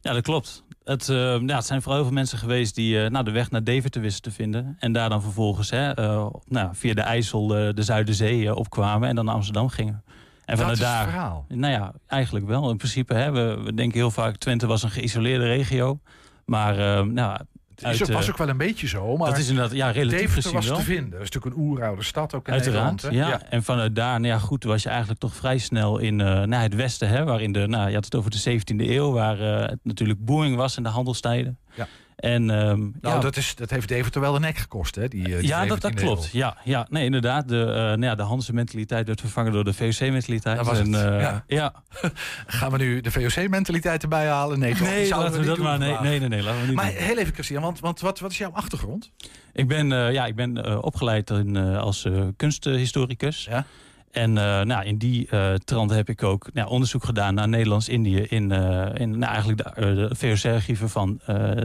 [0.00, 0.64] Ja, dat klopt.
[0.88, 3.64] Het, eh, ja, het zijn vooral heel veel mensen geweest die nou, de weg naar
[3.64, 4.76] Deventer wisten te vinden.
[4.78, 9.24] En daar dan vervolgens hè, eh, nou, via de IJssel de Zuiderzee opkwamen en dan
[9.24, 10.02] naar Amsterdam gingen.
[10.44, 11.44] En Dat vanuit daar, verhaal.
[11.48, 12.70] nou ja, eigenlijk wel.
[12.70, 16.00] In principe, hè, we, we denken heel vaak Twente was een geïsoleerde regio.
[16.44, 17.38] Maar nou,
[17.78, 20.18] Is uit, was eh, ook wel een beetje zo, maar dat is inderdaad, ja, relatief
[20.18, 20.76] Deventer gezien was wel.
[20.76, 21.10] te vinden.
[21.10, 23.40] Dat is natuurlijk een oeroude stad ook in Uiteraard, Nederland.
[23.40, 23.50] ja.
[23.50, 26.62] En vanuit daar, nou ja, goed, was je eigenlijk toch vrij snel in eh, naar
[26.62, 29.68] het westen, hè, waarin de, nou, je had het over de 17e eeuw, waar eh,
[29.68, 31.58] het natuurlijk booming was in de handelstijden.
[31.74, 31.86] Ja.
[32.18, 35.08] En, ehm, Nou, ja, dat, is, dat heeft Deventer wel de nek gekost, hè?
[35.08, 36.28] Die, eh, die ja, dat, dat 17e klopt.
[36.32, 37.48] Ja, ja, nee, inderdaad.
[37.48, 40.66] De, eh nou ja, de Hanse mentaliteit werd vervangen door de VOC-mentaliteit.
[40.66, 41.44] Het, ja.
[41.46, 41.72] ja.
[42.46, 44.58] Gaan we nu de VOC-mentaliteit erbij halen?
[44.58, 44.86] Nee, toch?
[44.88, 45.78] Nee, laten we dat maar.
[45.78, 46.94] Nee, nee, nee, nee, laten we niet Maar doen.
[47.02, 49.10] heel even, Christian, want, want wat, wat is jouw achtergrond?
[49.52, 53.44] Ik ben, eh, ja, ik ben eh, opgeleid in, eh, als eh, kunsthistoricus.
[53.50, 53.64] Ja.
[54.10, 58.16] En eh, nou, in die eh, trant heb ik ook nou, onderzoek gedaan naar Nederlands-Indië
[58.20, 61.20] in, eh, in nou, eigenlijk de, de VOC-archieven van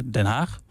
[0.05, 0.61] Den Haag.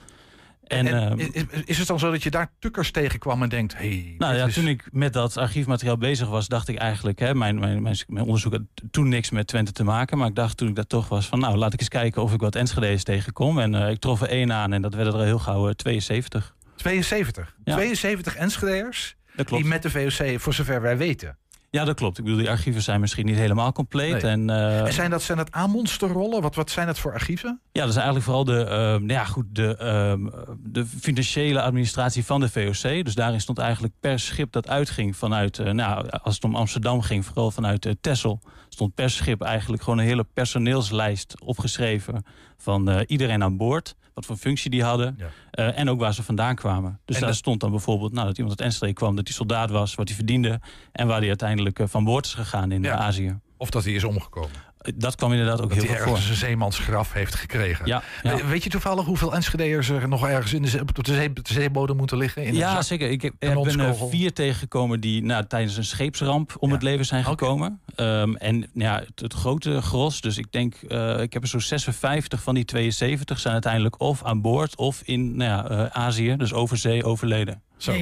[0.66, 3.76] En, En, ehm, is, is het dan zo dat je daar tukkers tegenkwam en denkt...
[3.76, 7.34] Hey, nou ja, is- toen ik met dat archiefmateriaal bezig was, dacht ik eigenlijk, hè,
[7.34, 10.18] mijn, mijn, mijn, mijn onderzoek had toen niks met Twente te maken.
[10.18, 12.32] Maar ik dacht toen ik dat toch was van, nou laat ik eens kijken of
[12.32, 13.58] ik wat Enschede's tegenkom.
[13.58, 16.54] En ik trof er één aan en dat werden er heel gauw eh, 72.
[16.76, 17.56] 72.
[17.64, 17.74] Ja.
[17.74, 19.62] 72 Enschede'ers Dat klopt.
[19.62, 21.36] die met de VOC, voor zover wij weten.
[21.72, 22.18] Ja, dat klopt.
[22.18, 24.22] Ik bedoel, die archieven zijn misschien niet helemaal compleet.
[24.22, 24.32] Nee.
[24.32, 26.42] En, eh, En zijn dat, zijn dat aanmonsterrollen?
[26.42, 27.60] Wat, wat zijn dat voor archieven?
[27.72, 30.26] Ja, dat is eigenlijk vooral de, ehm, nou ja, goed, de, ehm,
[30.58, 33.04] de financiële administratie van de VOC.
[33.04, 37.00] Dus daarin stond eigenlijk per schip dat uitging vanuit, eh, nou, als het om Amsterdam
[37.00, 42.24] ging, vooral vanuit uh, Texel, stond per schip eigenlijk gewoon een hele personeelslijst opgeschreven
[42.56, 43.94] van eh, iedereen aan boord.
[44.14, 45.16] Wat voor functie die hadden.
[45.50, 47.00] eh, en ook waar ze vandaan kwamen.
[47.04, 49.36] Dus En daar dat- stond dan bijvoorbeeld nou, dat iemand uit Enschede kwam, dat hij
[49.36, 50.60] soldaat was, wat hij verdiende.
[50.92, 53.38] En waar hij uiteindelijk eh, van boord is gegaan in Azië.
[53.56, 54.50] Of dat hij is omgekomen.
[54.94, 56.06] Dat kwam inderdaad ook Dat heel veel voor.
[56.12, 57.86] ergens een zeemansgraf heeft gekregen.
[57.86, 58.36] Ja, ja.
[58.36, 61.28] We- Weet je toevallig hoeveel Enschede'ers er nog ergens in de, zee- op de, zee,
[61.28, 62.44] op de zeebodem moeten liggen?
[62.44, 62.82] In ja, zak?
[62.82, 63.10] zeker.
[63.10, 64.08] Ik heb, Een ik ben er honskogel?
[64.08, 67.80] vier tegengekomen die nou, tijdens een scheepsramp om het leven zijn gekomen.
[67.94, 71.60] Ehm, en ja, het, het grote gros, dus ik denk, eh, ik heb er zo'n
[71.60, 76.36] 56 van die 72 zijn uiteindelijk of aan boord of in nou ja, eh, Azië,
[76.36, 77.62] dus over zee, overleden.
[77.76, 77.94] Zo.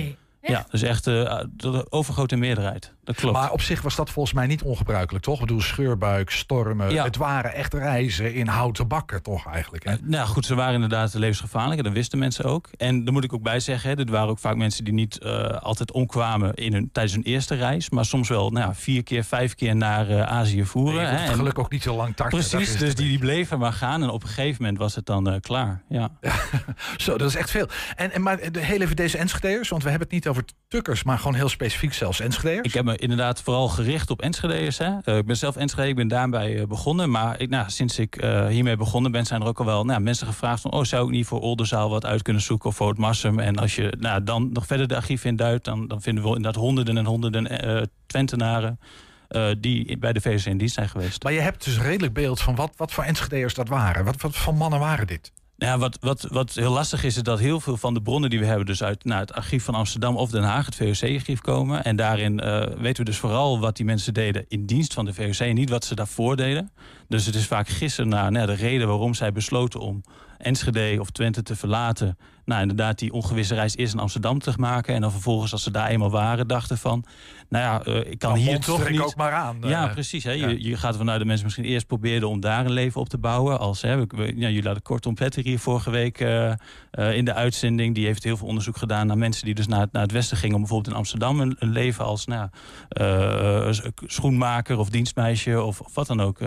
[0.43, 2.93] Ja, dus echt eh, de overgrote meerderheid.
[3.05, 3.37] Dat klopt.
[3.37, 5.35] Maar op zich was dat volgens mij niet ongebruikelijk, toch?
[5.35, 6.93] Ik bedoel, scheurbuik, stormen.
[6.93, 7.05] Ja.
[7.05, 9.85] Het waren echt reizen in houten bakken, toch eigenlijk?
[9.85, 9.95] Hè?
[10.03, 11.79] Nou goed, ze waren inderdaad levensgevaarlijk.
[11.79, 12.69] En dat wisten mensen ook.
[12.77, 15.19] En daar moet ik ook bij zeggen, hè, dit waren ook vaak mensen die niet
[15.19, 17.91] eh, altijd omkwamen in hun, tijdens hun eerste reis.
[17.91, 20.95] Maar soms wel nou, vier keer, vijf keer naar eh, Azië voeren.
[20.95, 21.17] Nee, je hè.
[21.17, 22.39] hoeft En- gelukkig ook niet zo lang tarten.
[22.39, 24.03] Precies, dus die, die bleven maar gaan.
[24.03, 25.83] En op een gegeven moment was het dan eh, klaar.
[25.89, 26.11] Ja.
[26.97, 27.67] Zo, dat is echt veel.
[27.97, 31.03] En, en maar de, heel even deze Enschede'ers, want we hebben het niet over tukkers,
[31.03, 32.67] maar gewoon heel specifiek zelfs Enschede'ers.
[32.67, 34.79] Ik heb inderdaad vooral gericht op Enschede'ers.
[34.79, 34.99] Hè.
[35.05, 37.11] Eh, ik ben zelf Enschede, ik ben daarbij eh, begonnen.
[37.11, 40.01] Maar ik, nou, sinds ik eh, hiermee begonnen ben, zijn er ook al wel nou,
[40.01, 40.73] mensen gevraagd van...
[40.73, 43.39] oh, zou ik niet voor Oldenzaal wat uit kunnen zoeken of voor het Marsum?
[43.39, 45.65] En als je nou, dan nog verder de archieven induikt...
[45.65, 48.79] dan, dan vinden we inderdaad honderden en honderden Twentenaren...
[49.59, 51.23] die bij de VSC in dienst zijn geweest.
[51.23, 54.05] Maar je hebt dus redelijk beeld van wat, wat voor Enschede'ers dat waren.
[54.05, 55.33] Wat, wat voor mannen waren dit?
[55.61, 58.39] Ja, wat, wat, wat heel lastig is, is dat heel veel van de bronnen die
[58.39, 58.67] we hebben...
[58.67, 61.85] dus uit nou, het archief van Amsterdam of Den Haag, het VOC-archief komen.
[61.85, 65.15] En daarin eh, weten we dus vooral wat die mensen deden in dienst van de
[65.15, 65.35] VOC...
[65.35, 66.71] en niet wat ze daarvoor deden.
[67.09, 70.03] Dus het is vaak gissen naar nou, de reden waarom zij besloten om
[70.43, 72.19] Enschede of Twente te verlaten.
[72.45, 74.95] Nou, inderdaad, die ongewisse reis eerst in Amsterdam te maken.
[74.95, 77.05] En dan vervolgens, als ze daar eenmaal waren, dachten van...
[77.49, 79.01] nou ja, eh, ik kan hier toch niet...
[79.01, 79.93] ook maar aan, Ja, eh.
[79.93, 80.25] precies.
[80.25, 80.31] Hè.
[80.33, 80.49] Ja.
[80.49, 83.09] Je, je gaat ervan uit dat mensen misschien eerst probeerden om daar een leven op
[83.09, 83.59] te bouwen.
[83.59, 86.53] Als, hè, we, we- ja, jullie hadden kort Tom Petter hier vorige week eh,
[87.17, 87.95] in de uitzending.
[87.95, 90.37] Die heeft heel veel onderzoek gedaan naar mensen die dus naar, het- naar het westen
[90.37, 90.55] gingen...
[90.55, 92.49] om bijvoorbeeld in Amsterdam een, een leven als nou,
[92.89, 93.73] ja,
[94.07, 95.63] schoenmaker of dienstmeisje...
[95.63, 96.39] of, of wat dan ook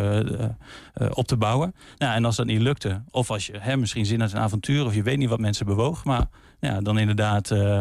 [1.10, 1.76] op te bouwen.
[1.98, 4.86] Nou, en als dat niet lukte, of als je hè, misschien zin in een avontuur...
[4.86, 6.26] of je weet niet wat mensen bewoog, maar
[6.60, 7.52] ja, dan inderdaad...
[7.52, 7.80] eh,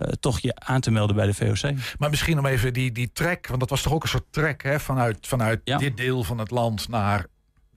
[0.00, 1.72] eh, toch je aan te melden bij de VOC.
[1.98, 4.62] Maar misschien om even die, die trek, want dat was toch ook een soort trek
[4.62, 7.26] hè, vanuit, vanuit dit deel van het land naar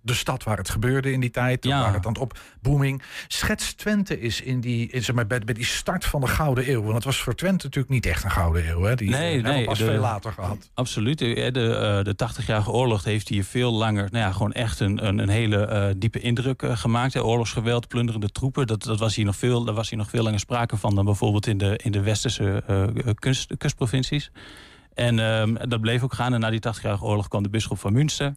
[0.03, 1.63] de stad waar het gebeurde in die tijd.
[1.63, 1.81] Ja.
[1.81, 3.01] Waar het aan het op booming.
[3.27, 6.69] Schets Twente is in die, in, zeg maar, bij, bij die start van de Gouden
[6.69, 6.81] Eeuw.
[6.81, 8.81] Want het was voor Twente natuurlijk niet echt een Gouden Eeuw.
[8.81, 8.95] Hè?
[8.95, 9.65] Die nee, hebben we nee.
[9.65, 10.69] pas de- veel later gehad.
[10.73, 11.19] Absoluut.
[11.19, 14.07] De, de, eh, de 80-jarige oorlog heeft hier veel langer...
[14.11, 17.13] Nou ja, gewoon echt een, een, een hele eh, diepe indruk eh, gemaakt.
[17.13, 17.23] Hè.
[17.23, 18.67] Oorlogsgeweld, plunderende troepen.
[18.67, 20.95] Dat, dat was hier nog veel, daar was hier nog veel langer sprake van...
[20.95, 24.31] dan bijvoorbeeld in de, in de westerse eh, kunst, kustprovincies.
[24.93, 26.33] En ehm, dat bleef ook gaan.
[26.33, 28.33] En na die 80-jarige oorlog kwam de bisschop van Münster...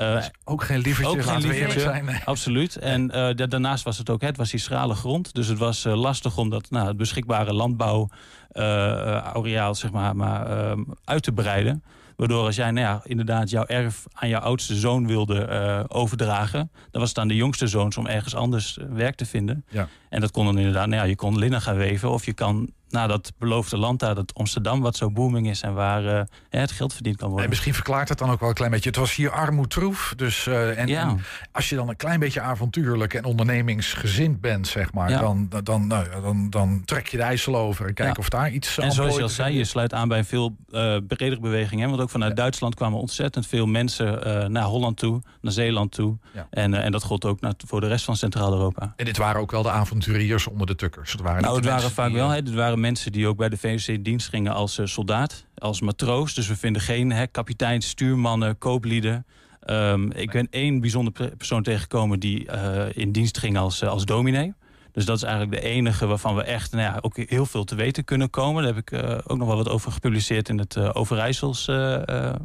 [0.00, 2.20] Eh, ook geen lievertje, ook geen lievertje, zijn, nee.
[2.24, 2.76] Absoluut.
[2.76, 5.34] En eh, da- daarnaast was het ook, het was die schrale grond.
[5.34, 8.08] Dus het was eh, lastig om dat, nou, het beschikbare landbouw
[8.50, 11.82] eh, eh, areaal zeg maar, maar ehm, uit te breiden.
[12.16, 16.70] Waardoor als jij nou ja, inderdaad jouw erf aan jouw oudste zoon wilde overdragen...
[16.90, 19.64] dan was het aan de jongste zoons om ergens anders werk te vinden.
[19.68, 19.88] Ja.
[20.08, 22.10] En dat kon dan inderdaad, nou ja, je kon linnen gaan weven...
[22.10, 25.74] of je kan naar dat beloofde land daar, dat Amsterdam, wat zo booming is en
[25.74, 27.44] waar eh, het geld verdiend kan worden.
[27.44, 28.88] En misschien verklaart het dan ook wel een klein beetje.
[28.88, 30.12] Het was hier armoedtroef.
[30.16, 31.00] Dus, eh, en, Ja.
[31.08, 31.20] en
[31.52, 35.18] als je dan een klein beetje avontuurlijk en ondernemingsgezind bent, zeg maar, Ja.
[35.20, 38.14] dan, dan, nou, dan, dan trek je de IJssel over en kijk Ja.
[38.18, 40.96] of daar iets En zoals je al zei, je sluit aan bij een veel eh
[41.08, 41.80] bredere beweging.
[41.80, 41.88] Hè?
[41.88, 46.18] Want ook vanuit Duitsland kwamen ontzettend veel mensen naar Holland toe, naar Zeeland toe.
[46.50, 48.92] En, en dat gold ook naar, voor de rest van Centraal-Europa.
[48.96, 51.12] En dit waren ook wel de avonturiers onder de tukkers.
[51.12, 52.28] Het waren Nou, het waren vaak wel.
[52.28, 55.44] Hè, dit waren mensen die ook bij de VOC in dienst gingen als eh, soldaat,
[55.58, 56.34] als matroos.
[56.34, 59.26] Dus we vinden geen hè, kapiteins, stuurmannen, kooplieden.
[59.60, 63.88] Ehm, ik ben één bijzonder pe- persoon tegengekomen die eh, in dienst ging als, eh,
[63.88, 64.54] als dominee.
[64.92, 67.74] Dus dat is eigenlijk de enige waarvan we echt nou ja, ook heel veel te
[67.74, 68.62] weten kunnen komen.
[68.64, 71.74] Daar heb ik ook nog wel wat over gepubliceerd in het eh Overijssels, eh,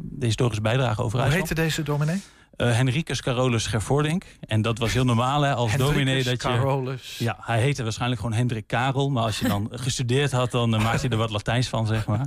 [0.02, 1.36] de historische bijdrage Hoe Overijssel.
[1.38, 2.20] heette deze dominee?
[2.56, 4.24] Eh, Henricus Carolus Gervordink.
[4.40, 6.22] En dat was heel normaal hè, als Henricus dominee.
[6.22, 7.16] Dat je, Carolus.
[7.18, 9.10] Ja, hij heette waarschijnlijk gewoon Hendrik Karel.
[9.10, 12.06] Maar als je dan gestudeerd had, dan uh, maakte je er wat Latijns van, zeg
[12.06, 12.26] maar.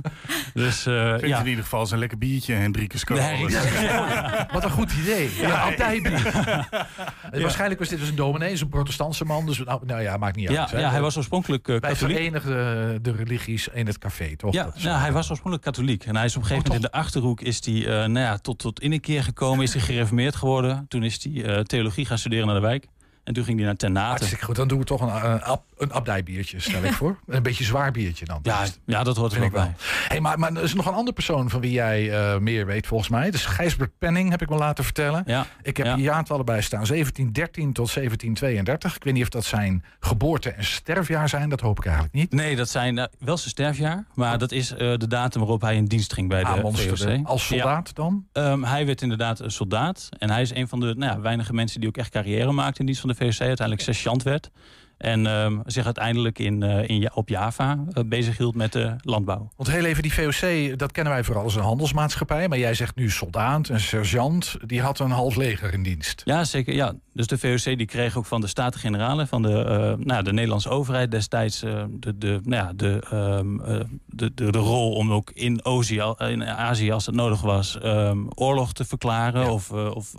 [0.54, 1.40] Dus uh, Vind ja.
[1.40, 3.54] in ieder geval zijn lekker biertje, Hendrikus Carolus.
[4.52, 5.30] Wat een goed idee.
[5.36, 5.60] Ja, Ja.
[5.60, 6.32] abdijbier.
[7.30, 9.46] En Waarschijnlijk was dit dus een dominee, is een protestantse man.
[9.46, 10.70] Dus nou, nou ja, maakt niet Ja, uit.
[10.70, 10.78] hè.
[10.78, 12.16] ja, hij was oorspronkelijk uh, katholiek.
[12.16, 14.52] verenigden de religies in het café, toch?
[14.52, 16.04] Ja, nou, hij was oorspronkelijk katholiek.
[16.04, 18.18] En hij is op een gegeven Oh, moment in de Achterhoek is hij, uh, nou
[18.18, 19.64] ja, tot, tot in een keer gekomen.
[19.64, 20.84] Is hij gereformeerd geworden.
[20.88, 22.86] Toen is hij uh, theologie gaan studeren naar de wijk.
[23.24, 24.08] En toen ging hij naar Ternate.
[24.08, 24.56] Hartstikke goed.
[24.56, 27.18] Dan doen we toch een, een, ab- een abdijbiertje, stel ik voor.
[27.26, 28.38] Een beetje zwaar biertje dan.
[28.42, 29.74] Ja, ja, dat hoort er Vind wel bij.
[30.08, 32.86] Hey, maar, maar er is nog een andere persoon van wie jij eh, meer weet,
[32.86, 33.30] volgens mij.
[33.30, 35.22] Dus Gijsbert Penning, heb ik me laten vertellen.
[35.26, 35.46] Ja.
[35.62, 35.96] Ik heb Ja.
[35.96, 36.84] jaartallen bij staan.
[36.86, 38.96] 1713 tot 1732.
[38.96, 41.48] Ik weet niet of dat zijn geboorte- en sterfjaar zijn.
[41.48, 42.32] Dat hoop ik eigenlijk niet.
[42.32, 44.04] Nee, dat zijn uh, wel zijn sterfjaar.
[44.14, 46.98] Maar dat is uh, de datum waarop hij in dienst ging bij de Ah, monster,
[46.98, 47.26] VOC.
[47.26, 48.26] Als soldaat dan?
[48.32, 50.08] Um, hij werd inderdaad een soldaat.
[50.18, 52.80] En hij is een van de nou ja, weinige mensen die ook echt carrière maakten
[52.80, 53.40] in dienst van de VOC.
[53.40, 54.50] Uiteindelijk sergeant werd.
[55.00, 59.50] En um, zich uiteindelijk in, uh, in, op Java uh, bezig hield met de landbouw.
[59.56, 62.48] Want heel even, die VOC, dat kennen wij vooral als een handelsmaatschappij.
[62.48, 64.56] Maar jij zegt nu soldaat, een sergeant.
[64.66, 66.22] Die had een half leger in dienst.
[66.24, 66.74] Ja, zeker.
[66.74, 66.94] Ja.
[67.12, 69.26] Dus de VOC die kreeg ook van de Staten-Generaal...
[69.26, 69.48] van de,
[69.98, 71.60] uh, nou, de Nederlandse overheid destijds...
[71.60, 76.02] de, de, nou ja, de, um, uh, de, de, de rol om ook in, Ozie,
[76.18, 77.78] in Azië, als het nodig was...
[77.84, 79.52] Um, oorlog te verklaren ja.
[79.52, 79.70] of...
[79.72, 80.14] of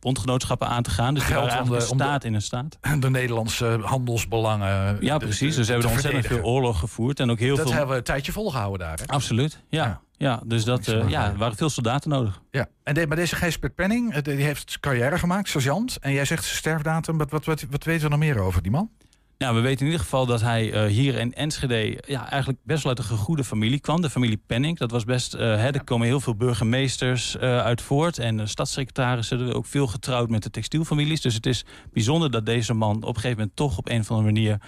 [0.00, 1.14] bondgenootschappen aan te gaan.
[1.14, 2.78] Dus Geld die om de, staat in een staat.
[2.98, 4.96] De Nederlandse handelsbelangen.
[5.00, 5.56] Ja, precies.
[5.56, 7.20] Dus ze hebben ontzettend veel oorlog gevoerd.
[7.20, 7.74] En ook heel dat veel...
[7.74, 8.98] hebben we een tijdje volgehouden daar.
[8.98, 9.06] Hè?
[9.06, 9.84] Absoluut, ja.
[9.84, 10.00] ja.
[10.16, 12.40] ja dus dat, uh, ja, er waren veel soldaten nodig.
[12.50, 12.66] Ja.
[12.82, 15.96] En de, maar deze Gijsbert Penning, die heeft carrière gemaakt, sergeant.
[16.00, 17.18] En jij zegt zijn sterfdatum.
[17.18, 18.90] Wat, wat, wat, wat weten we nog meer over die man?
[19.38, 22.82] Ja, we weten in ieder geval dat hij uh, hier in Enschede ja, eigenlijk best
[22.82, 24.00] wel uit een gegoede familie kwam.
[24.00, 24.78] De familie Penning.
[24.78, 25.34] Dat was best.
[25.34, 28.18] Uh, hè, er komen heel veel burgemeesters uh, uit voort.
[28.18, 29.54] En stadssecretarissen.
[29.54, 31.20] Ook veel getrouwd met de textielfamilies.
[31.20, 34.10] Dus het is bijzonder dat deze man op een gegeven moment toch op een of
[34.10, 34.60] andere manier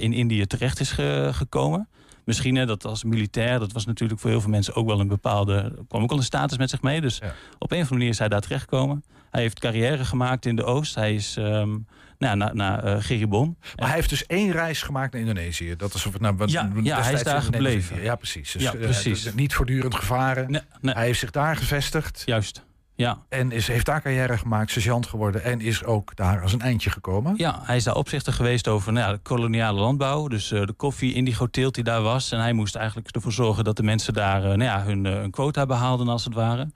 [0.00, 1.88] in Indië terecht is ge gekomen.
[2.24, 5.08] Misschien hè, dat als militair, dat was natuurlijk voor heel veel mensen ook wel een
[5.08, 5.72] bepaalde.
[5.88, 7.00] kwam ook al een status met zich mee.
[7.00, 7.34] Dus ja.
[7.58, 9.04] op een of andere manier is hij daar terechtgekomen.
[9.30, 10.94] Hij heeft carrière gemaakt in de Oost.
[10.94, 11.36] Hij is.
[11.36, 11.86] Um,
[12.20, 13.56] nou, naar, naar uh, Geribon.
[13.76, 15.76] Maar hij heeft dus één reis gemaakt naar Indonesië.
[15.76, 18.02] Dat is of het nou ja, ja hij is daar gebleven.
[18.02, 18.52] Ja, precies.
[18.52, 19.26] Dus, ja, precies.
[19.26, 20.50] Uh, niet voortdurend gevaren.
[20.50, 20.94] Nee, nee.
[20.94, 22.22] Hij heeft zich daar gevestigd.
[22.26, 22.64] Juist.
[22.94, 23.18] Ja.
[23.28, 26.90] En is, heeft daar carrière gemaakt, sergeant geworden en is ook daar als een eindje
[26.90, 27.34] gekomen.
[27.36, 30.28] Ja, hij is daar opzichter geweest over nou ja, de koloniale landbouw.
[30.28, 32.32] Dus uh, de koffie, indigo teelt die daar was.
[32.32, 35.12] En hij moest eigenlijk ervoor zorgen dat de mensen daar uh, nou ja, hun, uh,
[35.12, 36.70] hun quota behaalden als het ware.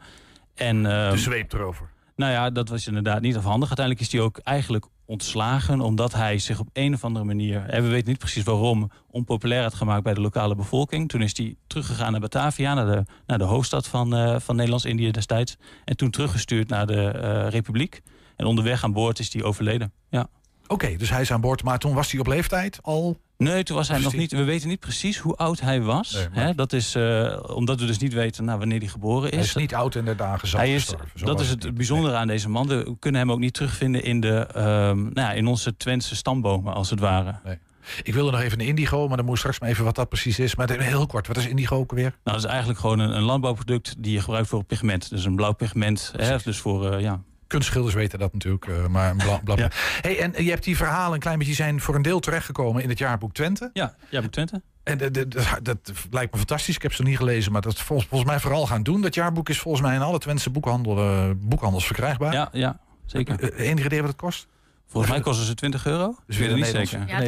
[0.54, 1.88] En, de zweep erover.
[2.16, 3.68] Nou ja, dat was inderdaad niet afhandig.
[3.68, 5.80] Uiteindelijk is hij ook eigenlijk ontslagen...
[5.80, 7.64] omdat hij zich op een of andere manier...
[7.66, 8.90] en we weten niet precies waarom...
[9.10, 11.08] onpopulair had gemaakt bij de lokale bevolking.
[11.08, 12.74] Toen is hij teruggegaan naar Batavia...
[12.74, 15.56] naar de, naar de hoofdstad van, uh, van Nederlands-Indië destijds.
[15.84, 18.02] En toen teruggestuurd naar de uh, Republiek.
[18.36, 19.92] En onderweg aan boord is hij overleden.
[20.08, 20.26] Ja.
[20.66, 21.62] Oké, dus hij is aan boord.
[21.62, 23.16] Maar toen was hij op leeftijd al...
[23.36, 24.32] Nee, toen was hij nog niet.
[24.32, 26.12] We weten niet precies hoe oud hij was.
[26.12, 26.44] Nee, maar...
[26.44, 29.36] Hè, dat is uh, omdat we dus niet weten nou, wanneer hij geboren is.
[29.36, 31.26] Hij is niet oud in de dagen hij is, gestorven.
[31.26, 32.20] Dat is het, het bijzondere nee.
[32.20, 32.66] aan deze man.
[32.66, 36.74] We kunnen hem ook niet terugvinden in, de, uh, nou ja, in onze Twentse stambomen,
[36.74, 37.34] als het ware.
[37.44, 37.58] Nee.
[38.02, 40.38] Ik wilde nog even een indigo, maar dan moet straks maar even wat dat precies
[40.38, 40.54] is.
[40.54, 42.02] Maar heel kort, wat is indigo ook weer?
[42.02, 45.10] Nou, dat is eigenlijk gewoon een, een landbouwproduct die je gebruikt voor pigment.
[45.10, 46.12] Dus een blauw pigment.
[46.16, 49.64] Hè, dus voor, uh, ja, Kunstschilders weten dat natuurlijk, uh, maar bla, bla, bla.
[49.64, 49.70] ja.
[50.00, 52.88] hey, en je hebt die verhalen een klein beetje zijn voor een deel terechtgekomen in
[52.88, 53.70] het jaarboek Twente.
[53.72, 54.62] Ja, jaarboek Twente.
[54.82, 55.32] En dat, dat,
[55.62, 56.74] dat, lijkt me fantastisch.
[56.74, 59.00] Ik heb ze nog niet gelezen, maar dat volgens, volgens mij vooral gaan doen.
[59.00, 62.32] Dat jaarboek is volgens mij in alle Twentse boekhandel, uh, boekhandels verkrijgbaar.
[62.32, 63.54] Ja, ja zeker.
[63.58, 64.46] Uh, enige idee wat het kost?
[64.86, 66.16] Volgens mij kosten ze 20 euro.
[66.26, 67.06] Dus weer niet zeker.
[67.06, 67.20] Ja,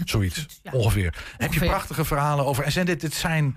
[0.00, 0.04] 23,95.
[0.04, 0.70] Zoiets, ja.
[0.72, 0.74] ongeveer.
[0.74, 1.14] ongeveer.
[1.36, 2.64] Heb je prachtige verhalen over.
[2.64, 3.56] En zijn dit, dit zijn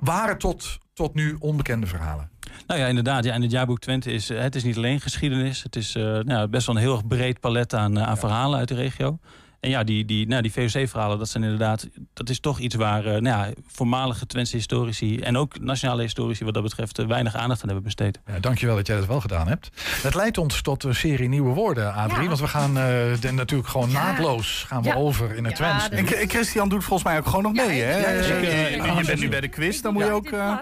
[0.00, 2.30] waren tot, tot nu onbekende verhalen?
[2.66, 3.24] Nou ja, inderdaad.
[3.24, 5.62] Ja, in het jaarboek Twente is het is niet alleen geschiedenis.
[5.62, 8.16] Het is uh, nou, best wel een heel erg breed palet aan, uh, aan ja.
[8.16, 9.18] verhalen uit de regio.
[9.60, 13.04] En ja, die, die, nou, die VOC-verhalen, dat zijn inderdaad, dat is toch iets waar
[13.04, 17.34] eh, nou ja, voormalige Twentse historici en ook nationale historici wat dat betreft eh, weinig
[17.34, 18.20] aandacht aan hebben besteed.
[18.26, 19.70] Ja, dankjewel dat jij dat wel gedaan hebt.
[20.02, 22.20] Het leidt ons tot een serie nieuwe woorden, Adrie.
[22.22, 22.26] Ja.
[22.28, 22.84] Want we gaan eh,
[23.20, 24.94] de- natuurlijk gewoon naadloos gaan we Ja.
[24.94, 26.12] over in het Ja, Twents.
[26.14, 27.98] En Christian doet volgens mij ook gewoon nog mee, hè?
[28.00, 28.42] ja, ja, zeker.
[28.70, 30.26] je- Ja, je bent nu bij de quiz, dan moet je ook...
[30.30, 30.56] eh,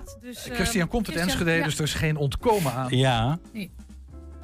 [0.52, 2.96] Christian komt uit Enschede, dus er is geen ontkomen aan.
[2.96, 3.38] Ja.
[3.52, 3.70] Nee.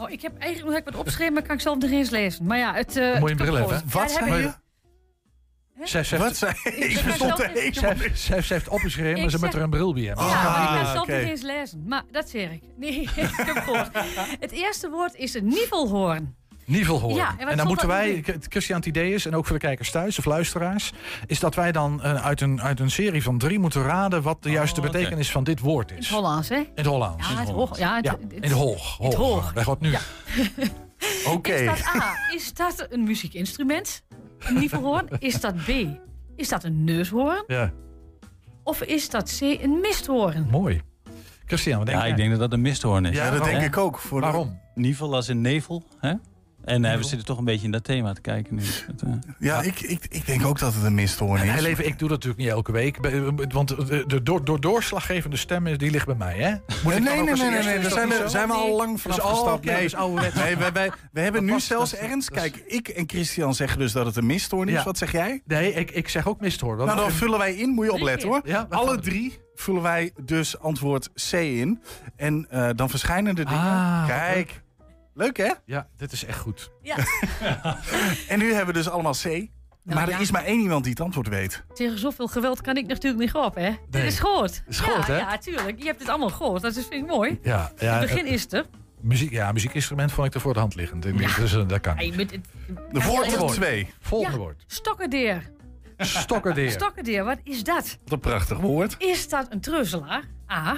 [0.00, 2.46] Oh, ik heb eigenlijk nog wat opgeschreven, maar kan ik zelf nog eens lezen.
[2.46, 2.96] Maar ja, het...
[2.96, 4.58] eh, moet je een bril hebben, Wat zei ik-
[5.84, 9.46] Zij heeft- Wat zei Ik verstond zelf- er helemaal Zij heeft- opgeschreven, maar ze moet
[9.46, 10.24] zeg- er een bril bij hebben.
[10.24, 11.12] Ja, Ah, ik kan zelf oké.
[11.20, 11.84] nog eens lezen.
[11.86, 12.62] Maar dat zeg ik.
[12.76, 13.88] Nee, ik heb het gehoord.
[14.40, 16.36] Het eerste woord is een nievelhoorn.
[16.64, 17.14] Nievelhoorn.
[17.14, 19.90] Ja, en dan moeten wij, het Christian, het idee is, en ook voor de kijkers
[19.90, 20.92] thuis of luisteraars,
[21.26, 24.42] is dat wij dan eh, uit, een, uit een serie van drie moeten raden wat
[24.42, 24.90] de juiste oké.
[24.90, 26.10] betekenis van dit woord In het is.
[26.10, 26.56] Hollands, hè?
[26.56, 27.28] In het Hollands.
[27.28, 27.78] Ja, het hoog.
[27.78, 28.98] Ja, het, Ja, het- in het hoog.
[28.98, 29.52] het hoog.
[29.54, 29.90] Gaat nu.
[29.90, 30.00] Ja.
[31.34, 31.52] Oké.
[31.52, 34.02] Is dat A, is dat een muziekinstrument?
[34.38, 35.08] Een nievelhoorn?
[35.18, 35.68] Is dat B,
[36.36, 37.44] is dat een neushoorn?
[37.46, 37.72] Ja,
[38.62, 40.46] Of is dat C, een misthoorn?
[40.50, 40.80] mooi.
[41.46, 42.12] Christian, wat denk Ja, jij?
[42.12, 43.16] ik denk dat dat een misthoorn is.
[43.16, 43.98] Ja, dat denk ik ook.
[43.98, 44.60] Voor Waarom?
[44.74, 46.12] Nievel als in nevel, hè?
[46.64, 48.62] En eh, we zitten toch een beetje in dat thema te kijken nu.
[48.96, 51.50] Dat, eh, Ja, ik, ik, ik denk ook dat het een misthoorn is.
[51.50, 53.00] Heel even, ik doe dat natuurlijk niet elke week.
[53.00, 53.68] Be- Want
[54.08, 56.50] de, door, door doorslaggevende stem die ligt bij mij, hè?
[56.50, 57.68] Moet Nee, nee, nee, nee, nee, eerste?
[57.68, 59.56] nee, Is daar zijn we, zijn we al lang vanaf Dus, oh, gestapt.
[59.66, 60.34] oké, Nee, ouderwets.
[60.34, 62.30] nee wij, wij, we hebben nu past- zelfs dat- ernst.
[62.30, 64.74] is- Kijk, ik en Christian zeggen dus dat het een misthoorn is.
[64.74, 64.84] Ja.
[64.84, 65.42] Wat zeg jij?
[65.44, 66.76] Nee, ik, ik zeg ook misthoorn.
[66.76, 68.40] Want- Nou, dan vullen wij in, moet je opletten hoor.
[68.44, 71.82] Ja, Alle drie vullen wij dus antwoord C in.
[72.16, 73.60] En eh, dan verschijnen de dingen.
[73.62, 74.62] Ah, Kijk,
[75.14, 75.52] leuk hè?
[75.64, 76.70] Ja, dit is echt goed.
[76.82, 76.96] Ja.
[78.28, 79.24] En nu hebben we dus allemaal C.
[79.84, 80.18] maar er ja.
[80.18, 81.64] is maar één iemand die het antwoord weet.
[81.74, 83.70] Tegen zoveel geweld kan ik natuurlijk niet op, hè?
[83.90, 84.62] Dit is goed.
[84.68, 85.18] Is goed, ja, hè?
[85.18, 85.78] Ja, tuurlijk.
[85.78, 86.62] Je hebt het allemaal gehoord.
[86.62, 87.38] Dat is, vind ik mooi.
[87.42, 88.64] Ja, ja, het begin eh, is er.
[89.00, 91.02] Muziek, ja, muziekinstrument vond ik er voor de hand liggend.
[91.02, 91.94] Dus eh, dat kan.
[92.16, 92.44] Met het-
[92.92, 93.52] De volgende woord.
[93.54, 93.92] twee.
[94.00, 94.42] Volgende Ja.
[94.42, 94.64] woord.
[94.66, 95.50] Stokkerdeer.
[95.98, 96.70] Stokkerdeer.
[96.70, 97.98] Stokkerdeer, wat is dat?
[98.04, 98.94] Wat een prachtig woord.
[98.98, 100.22] Is dat een treuzelaar?
[100.52, 100.76] A.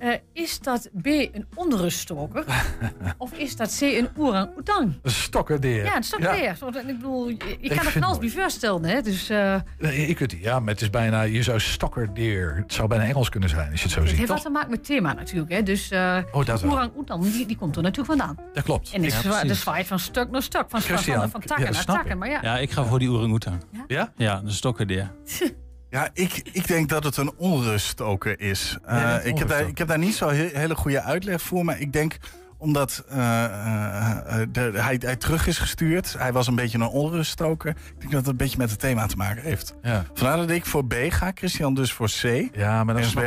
[0.00, 2.44] Eh, is dat B een onruststoker?
[3.18, 4.98] of is dat C een orang-oetang?
[5.02, 5.84] Een stokkerdeer.
[5.84, 6.56] Ja, een stokkerdeer.
[6.56, 9.00] Zo, Ik bedoel, je, je Ik kan er vind van alles het bij voorstellen, hè?
[9.02, 12.72] Dus eh Nee, ik weet het, ja, maar het is bijna, je zou stokkerdeer, het
[12.72, 14.70] zou bijna Engels kunnen zijn als je het zo het ziet, heeft wat te maken
[14.70, 15.62] met het thema natuurlijk, hè?
[15.62, 16.70] Dus eh Oh, dat wel.
[16.72, 18.46] orang-oetang, die, die komt er natuurlijk vandaan.
[18.52, 18.90] Dat klopt.
[18.92, 21.72] En is Ja, de zwaait van stuk naar stuk, van, van, van, van takken ja,
[21.72, 22.10] naar takken.
[22.10, 22.18] ik.
[22.18, 23.62] Maar ja, ja, ik ga voor die orang-oetang.
[23.86, 24.12] Ja?
[24.16, 25.10] Ja, de stokkerdeer.
[25.90, 28.76] Ja, ik, ik denk dat het een onruststoker is.
[28.88, 31.64] Nee, Eh, ik, heb daar, ik heb daar niet zo he- hele goede uitleg voor,
[31.64, 32.16] maar ik denk
[32.60, 36.14] omdat eh, eh, eh, de, hij, hij terug is gestuurd.
[36.18, 37.70] Hij was een beetje een onruststoker.
[37.70, 39.74] Ik denk dat het een beetje met het thema te maken heeft.
[39.82, 40.04] Ja.
[40.14, 42.48] Vandaar dat ik voor B ga, Christian dus voor C.
[42.56, 43.24] Ja, maar dan snap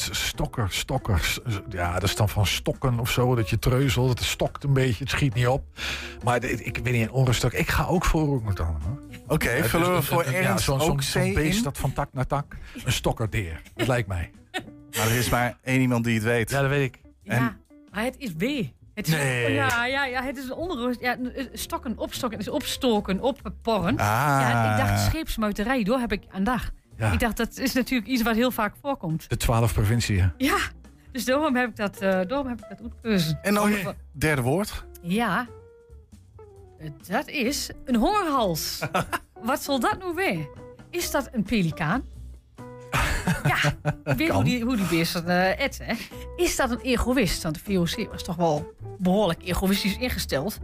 [0.00, 1.38] Stokker, stokker.
[1.68, 4.08] Ja, dat is dan van stokken of zo, dat je treuzelt.
[4.18, 5.64] Het stokt een beetje, het schiet niet op.
[6.24, 7.52] Maar ik weet niet, een onrustok.
[7.52, 8.76] Ik ga ook voor Oermutang.
[9.26, 11.62] Oké, Ja, vullen we dus- voor ja, Ernst zo'n- ook zo'n- C zo'n beest in?
[11.62, 12.56] dat van tak naar tak.
[12.84, 14.30] Een stokkerdeer, dat lijkt mij.
[14.96, 16.50] Maar er is maar één iemand die het weet.
[16.50, 17.00] Ja, dat weet ik.
[17.22, 17.56] ja,
[17.94, 18.42] maar het is B.
[18.94, 19.52] Het is, Nee.
[19.52, 21.00] ja, ja, ja, het is een onrust.
[21.00, 21.16] Ja,
[21.52, 23.96] stokken, opstokken, is opstoken, opporren.
[23.96, 24.06] Ah.
[24.40, 26.70] Ja, ik dacht scheepsmuiterij, door heb ik aan dag.
[26.96, 27.12] Ja.
[27.12, 29.28] Ik dacht, dat is natuurlijk iets wat heel vaak voorkomt.
[29.28, 30.32] De twaalf provinciën.
[30.36, 30.58] Ja,
[31.12, 33.38] dus daarom heb ik dat, eh daarom heb ik dat uitgekozen.
[33.42, 33.72] En dan
[34.12, 34.84] derde woord.
[35.02, 35.46] Ja,
[37.06, 38.78] dat is een hongerhals.
[39.42, 40.48] Wat zal dat nou weer?
[40.90, 42.02] Is dat een pelikaan?
[43.52, 45.86] ja, hoe die, hoe die beesten eh eten.
[45.86, 45.94] Hè?
[46.36, 47.42] Is dat een egoïst?
[47.42, 50.58] Want de VOC was toch wel behoorlijk egoïstisch ingesteld.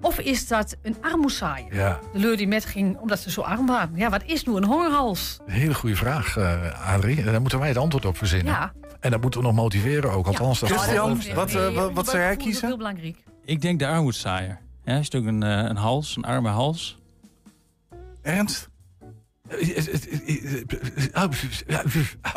[0.00, 1.74] Of is dat een armoesaaier?
[1.74, 3.90] Ja, De leur die met ging omdat ze zo arm waren.
[3.94, 5.38] Ja, wat is nu een hongerhals?
[5.46, 7.18] een hele goede vraag, eh Adrie.
[7.18, 8.52] En daar moeten wij het antwoord op verzinnen.
[8.52, 8.72] Ja.
[9.00, 10.26] En dat moeten we nog motiveren ook.
[10.26, 12.66] Althans, dat Christian, Nee, wat, eh, wat, wat zou jij dat is ook kiezen?
[12.68, 13.16] heel belangrijk.
[13.44, 14.58] Ik denk de armoedzaaier.
[14.84, 16.98] Ja, is natuurlijk een, eh, een hals, een arme hals.
[18.22, 18.68] Ernst?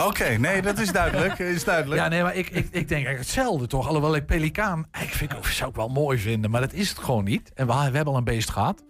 [0.08, 1.40] Oké, nee, dat is duidelijk.
[1.40, 2.02] Is duidelijk.
[2.02, 3.88] Ja, nee, maar ik, ik, ik denk eigenlijk hetzelfde toch.
[3.88, 7.24] Alhoewel ik pelikaan, ik vind, zou ik wel mooi vinden, maar dat is het gewoon
[7.24, 7.52] niet.
[7.54, 8.84] En we hebben al een beest gehad.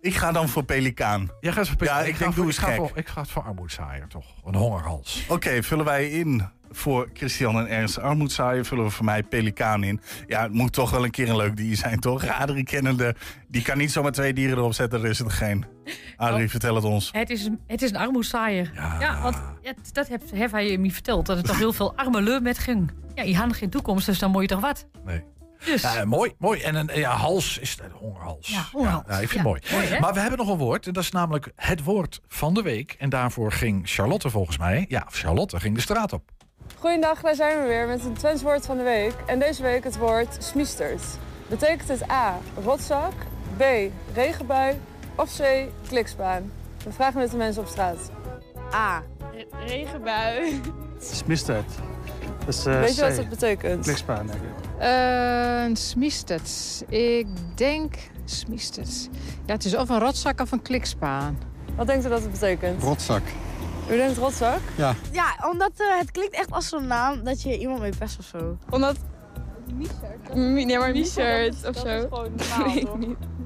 [0.00, 1.30] Ik ga dan voor pelikaan.
[1.40, 2.00] Jij gaat voor pelikaan.
[2.02, 2.78] Ja, ik ga denk, voor- doe eens ik ga gek.
[2.78, 4.24] voor- Ik ga het voor armoedzaaier toch.
[4.44, 5.24] Een hongerhals.
[5.28, 8.64] Oké, vullen wij in voor Christian en Ernst Armoedzaaien.
[8.64, 10.00] Vullen we voor mij Pelikaan in.
[10.26, 12.26] Ja, het moet toch wel een keer een leuk dier zijn, toch?
[12.28, 13.14] Adrie kennende,
[13.48, 15.02] die kan niet zomaar twee dieren erop zetten.
[15.02, 15.64] Er is het geen.
[16.16, 16.50] Adrie, Oh.
[16.50, 17.08] vertel het ons.
[17.12, 18.70] Het is, een- het is een armoedzaaier.
[18.74, 19.36] Ja, want
[19.92, 21.26] dat heeft, heeft hij je niet verteld.
[21.26, 22.90] Dat er toch heel veel arme leur met ging.
[23.14, 24.86] Ja, je had geen toekomst, dus dan moet je toch wat?
[25.04, 25.22] Nee.
[25.64, 25.82] Dus.
[25.82, 26.60] Ja, mooi, mooi.
[26.60, 28.48] En een ja, hals is een hongerhals.
[28.48, 29.04] Ja, hongerhals.
[29.08, 29.52] Ja, ik vind Ja.
[29.52, 30.00] het mooi.
[30.00, 30.86] Maar we hebben nog een woord.
[30.86, 32.96] En dat is namelijk het woord van de week.
[32.98, 34.84] En daarvoor ging Charlotte volgens mij.
[34.88, 36.22] Ja, Charlotte ging de straat op.
[36.78, 39.12] Goedendag, daar zijn we weer met een Twents woord van de week.
[39.26, 41.02] En deze week het woord smiesterd.
[41.48, 43.12] Betekent het A, rotzak,
[43.56, 43.62] B,
[44.14, 44.80] regenbui,
[45.14, 45.42] of C.
[45.88, 46.52] Klikspaan?
[46.84, 48.10] We vragen het de mensen op straat.
[48.74, 49.02] A.
[49.66, 50.60] regenbui.
[51.00, 51.72] Smistert.
[52.46, 53.84] Is, eh, Weet je wat dat betekent?
[53.84, 54.66] Klikspaan, denk ik.
[54.78, 56.50] Eh smistert.
[56.88, 57.94] Ik denk
[58.24, 59.08] smistert.
[59.46, 61.38] Ja, het is of een rotzak of een klikspaan.
[61.76, 62.82] Wat denkt u dat het betekent?
[62.82, 63.22] Rotzak.
[63.90, 64.58] U denkt rotzak?
[64.76, 64.94] Ja.
[65.12, 68.24] Ja, omdat eh, het klinkt echt als zo'n naam dat je iemand mee pest of
[68.24, 68.58] zo.
[68.70, 68.96] Omdat...
[70.34, 72.00] Nee, maar t-shirt of dat is zo.
[72.08, 72.98] gewoon normaal, toch?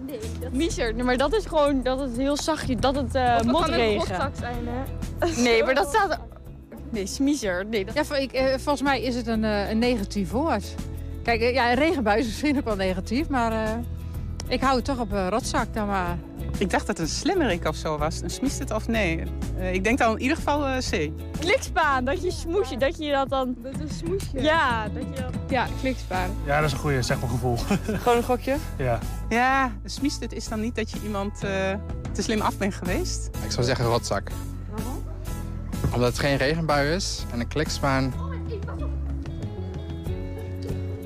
[0.06, 3.28] Nee, dat nee, maar dat is gewoon dat het heel zachtje, dat het eh Of
[3.28, 3.98] dat kan een motregen.
[3.98, 5.42] rotzak zijn, hè?
[5.42, 6.18] Nee, maar dat staat...
[6.92, 7.66] Nee, smiezer.
[7.66, 7.94] Nee, dat...
[8.08, 10.74] Ja, ik, eh, volgens mij is het een, eh, een negatief woord.
[11.22, 13.70] Kijk, eh, ja, een regenbui is misschien ook wel negatief, maar eh,
[14.48, 16.18] ik hou het toch op een rotzak dan maar.
[16.58, 18.20] Ik dacht dat het een slimmerik of zo was.
[18.22, 19.22] Een smistert of nee.
[19.58, 21.10] Eh, ik denk dan in ieder geval eh, C.
[21.38, 23.56] Klikspaan, dat je smoesje, dat je dat dan...
[23.62, 24.42] Dat is een smoesje.
[24.42, 25.32] Ja, dat je dat...
[25.48, 26.30] Ja, klikspaan.
[26.46, 27.56] Ja, dat is een goede, zeg maar, gevoel.
[28.02, 28.56] Gewoon een gokje?
[28.76, 28.98] ja.
[29.28, 31.74] Ja, een smistert is dan niet dat je iemand eh,
[32.12, 33.30] te slim af bent geweest.
[33.44, 34.30] Ik zou zeggen rotzak.
[35.94, 38.14] Omdat het geen regenbui is en een klikspaan...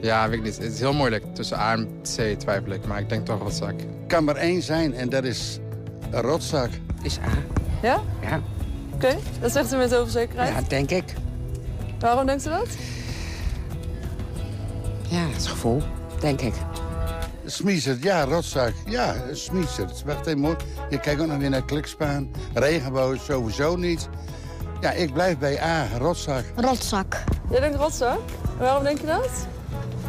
[0.01, 0.57] Ja, weet ik niet.
[0.59, 1.35] Het is heel moeilijk.
[1.35, 3.75] Tussen A en C twijfel ik, maar ik denk toch rotzak.
[4.07, 5.59] kan maar één zijn en dat is
[6.11, 6.71] een rotzak.
[7.03, 7.31] Is A.
[7.83, 8.03] Ja?
[8.21, 8.41] Ja.
[8.95, 10.55] Oké, dat zegt u met heel veel zekerheid.
[10.55, 11.05] Ja, denk ik.
[11.99, 12.69] Waarom denkt u dat?
[15.09, 15.83] Ja, het is gevoel.
[16.21, 16.55] Denk ik.
[17.45, 18.73] Smiezert, ja, rotzak.
[18.87, 20.03] Ja, smiezert.
[20.05, 20.57] Wacht even, hoor.
[20.91, 22.31] Je kijkt ook nog weer naar klikspaan.
[22.55, 24.09] Regenboog sowieso niet.
[24.81, 26.45] Ja, ik blijf bij A, rotzak.
[26.57, 27.23] Rotzak.
[27.51, 28.21] Jij denkt rotzak?
[28.59, 29.47] En waarom denk je dat?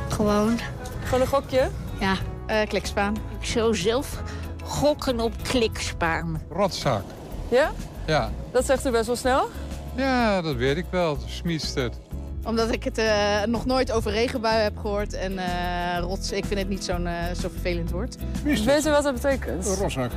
[0.09, 0.59] Gewoon.
[1.03, 1.69] Gewoon een gokje?
[1.99, 2.15] Ja,
[2.45, 3.15] eh, klikspaan.
[3.39, 4.21] Ik zou zelf
[4.63, 6.41] gokken op klikspaan.
[6.49, 7.03] Rotzak.
[7.49, 7.71] Ja?
[8.05, 8.31] Ja.
[8.51, 9.49] Dat zegt u best wel snel.
[9.95, 11.17] Ja, dat weet ik wel.
[11.25, 11.95] Smiestert.
[12.43, 16.59] Omdat ik het eh, nog nooit over regenbui heb gehoord en eh, rots, ik vind
[16.59, 18.15] het niet zo'n eh, zo vervelend woord.
[18.43, 19.65] Weet u wat dat betekent?
[19.65, 20.11] Rotzak.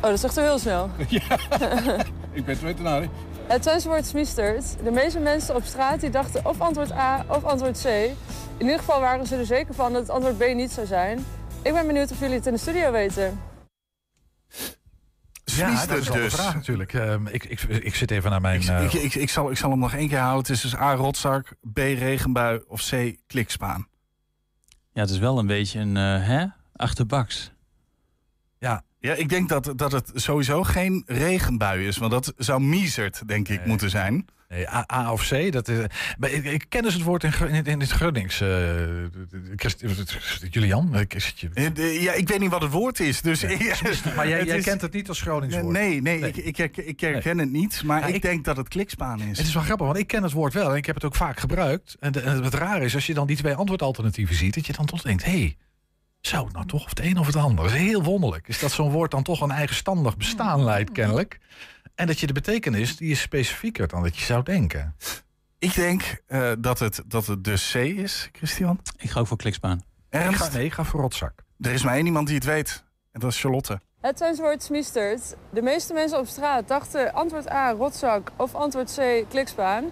[0.00, 0.90] Oh, dat zegt u heel snel.
[2.32, 3.10] Ik ben het weten
[3.46, 4.84] Het Twentse woord smiestert.
[4.84, 7.86] De meeste mensen op straat die dachten of antwoord A of antwoord C.
[7.86, 8.16] In
[8.58, 11.24] ieder geval waren ze er zeker van dat het antwoord B niet zou zijn.
[11.62, 13.40] Ik ben benieuwd of jullie het in de studio weten.
[15.44, 16.34] Ja, dat is dus.
[16.34, 16.92] vraag natuurlijk.
[16.92, 18.60] Ehm, ik, ik, ik zit even naar mijn...
[18.60, 20.40] Ik, eh, ik, ik, ik zal, ik zal hem nog één keer houden.
[20.40, 23.88] Het is dus A, rotzak, B, regenbui of C, klikspaan.
[24.92, 26.46] Ja, het is wel een beetje een eh, hè?
[26.76, 27.52] achterbaks.
[28.58, 28.82] Ja.
[29.00, 31.96] Ja, ik denk dat, dat het sowieso geen regenbui is.
[31.96, 34.26] Want dat zou miezerd, denk ik, moeten zijn.
[34.48, 35.78] Nee, A, A of C, dat is,
[36.20, 38.40] ik, ik ken dus het woord in, in, in het Grunnings.
[38.40, 38.48] eh,
[39.56, 39.84] Christ-
[40.50, 43.20] Julian, het je- Eh, Ja, ik weet niet wat het woord is.
[43.20, 43.42] Dus
[44.16, 45.72] maar jij, Het jij is- kent het niet als Gronings woord.
[45.72, 47.82] Nee, nee, Ik, ik, ik, ik herken het niet.
[47.84, 49.38] Maar Ja, ik, denk dat het klikspaan is.
[49.38, 51.14] Het is wel grappig, want ik ken het woord wel en ik heb het ook
[51.16, 51.96] vaak gebruikt.
[52.00, 54.72] En, de, en het rare is, als je dan die twee antwoordalternatieven ziet, dat je
[54.72, 55.56] dan toch denkt, hé, hey,
[56.20, 57.64] zou het nou toch of het een of het ander?
[57.64, 58.48] Dat is heel wonderlijk.
[58.48, 61.38] Is dat zo'n woord dan toch een eigenstandig bestaan leidt, kennelijk.
[61.94, 64.96] En dat je de betekenis, die is specifieker dan dat je zou denken.
[65.58, 68.80] Ik denk eh, dat, het, dat het dus C is, Christian.
[68.96, 69.82] Ik ga ook voor klikspaan.
[70.08, 70.44] Ernst?
[70.44, 71.44] Ik ga, nee, ik ga voor rotzak.
[71.60, 72.84] Er is maar één iemand die het weet.
[73.12, 73.80] En dat is Charlotte.
[74.00, 75.36] Het Twentse woord.
[75.50, 79.84] De meeste mensen op straat dachten antwoord A, rotzak of antwoord C, klikspaan.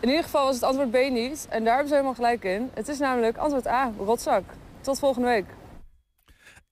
[0.00, 1.46] In ieder geval was het antwoord B niet.
[1.50, 2.70] En daar hebben ze helemaal gelijk in.
[2.74, 4.44] Het is namelijk antwoord A, rotzak.
[4.80, 5.46] Tot volgende week.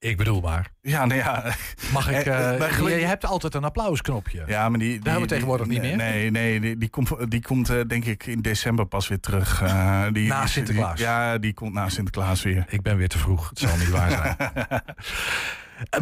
[0.08, 0.70] Ik bedoel maar.
[0.82, 1.44] Ja, nou ja.
[1.92, 2.24] Mag ik...
[2.24, 4.42] Bij geluk- je, je hebt altijd een applausknopje.
[4.46, 5.96] Ja, maar die, die Daar hebben we tegenwoordig die- niet meer.
[5.96, 9.62] Nee, nee die, die komt, die komt eh, denk ik in december pas weer terug.
[9.62, 10.96] Eh, die, Na Sinterklaas.
[10.96, 12.64] die- ja, die komt na Sinterklaas weer.
[12.68, 13.48] Ik ben weer te vroeg.
[13.48, 14.36] Het zal niet waar zijn.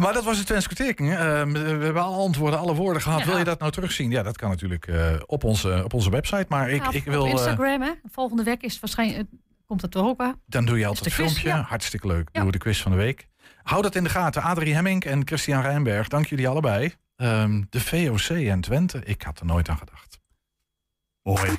[0.01, 0.67] Maar dat was het Twents.
[0.67, 3.19] Eh, we hebben alle antwoorden, alle woorden gehad.
[3.19, 3.25] Ja.
[3.25, 4.11] Wil je dat nou terugzien?
[4.11, 6.45] Ja, dat kan natuurlijk eh, op, onze, op onze website.
[6.49, 7.25] Maar ik, Ja, ik op wil...
[7.25, 7.91] eh, Instagram, hè?
[8.11, 9.29] Volgende week is het waarschijnlijk,
[9.67, 10.35] komt het er ook aan.
[10.45, 11.59] dan doe je altijd de een quiz, filmpje.
[11.61, 11.65] ja.
[11.67, 12.29] Hartstikke leuk.
[12.31, 13.27] Doen we de quiz van de week.
[13.65, 14.41] Hou dat in de gaten.
[14.41, 16.07] Adrie Hemming en Christian Rijnberg.
[16.07, 16.93] Dank jullie allebei.
[17.15, 19.01] Ehm, de VOC en Twente.
[19.03, 20.19] Ik had er nooit aan gedacht.
[21.23, 21.57] Mooi.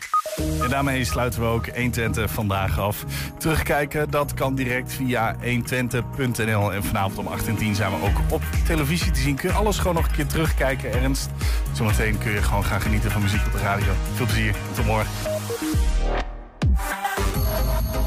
[0.62, 3.04] En daarmee sluiten we ook 120 vandaag af.
[3.38, 6.72] Terugkijken, dat kan direct via 120.nl.
[6.72, 9.36] En vanavond om 8 en 10 zijn we ook op televisie te zien.
[9.36, 11.30] Kun je alles gewoon nog een keer terugkijken, Ernst.
[11.72, 13.92] Zometeen kun je gewoon gaan genieten van muziek op de radio.
[14.14, 14.54] Veel plezier.
[14.74, 15.10] Tot morgen.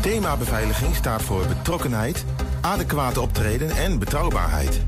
[0.01, 2.25] Thema beveiliging staat voor betrokkenheid,
[2.61, 4.81] adequate optreden en betrouwbaarheid.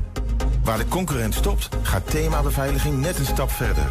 [0.64, 3.90] Waar de concurrent stopt, gaat thema beveiliging net een stap verder.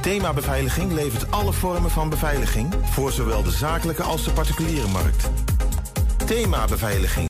[0.00, 5.30] Thema beveiliging levert alle vormen van beveiliging voor zowel de zakelijke als de particuliere markt.
[6.26, 7.24] Thema beveiliging.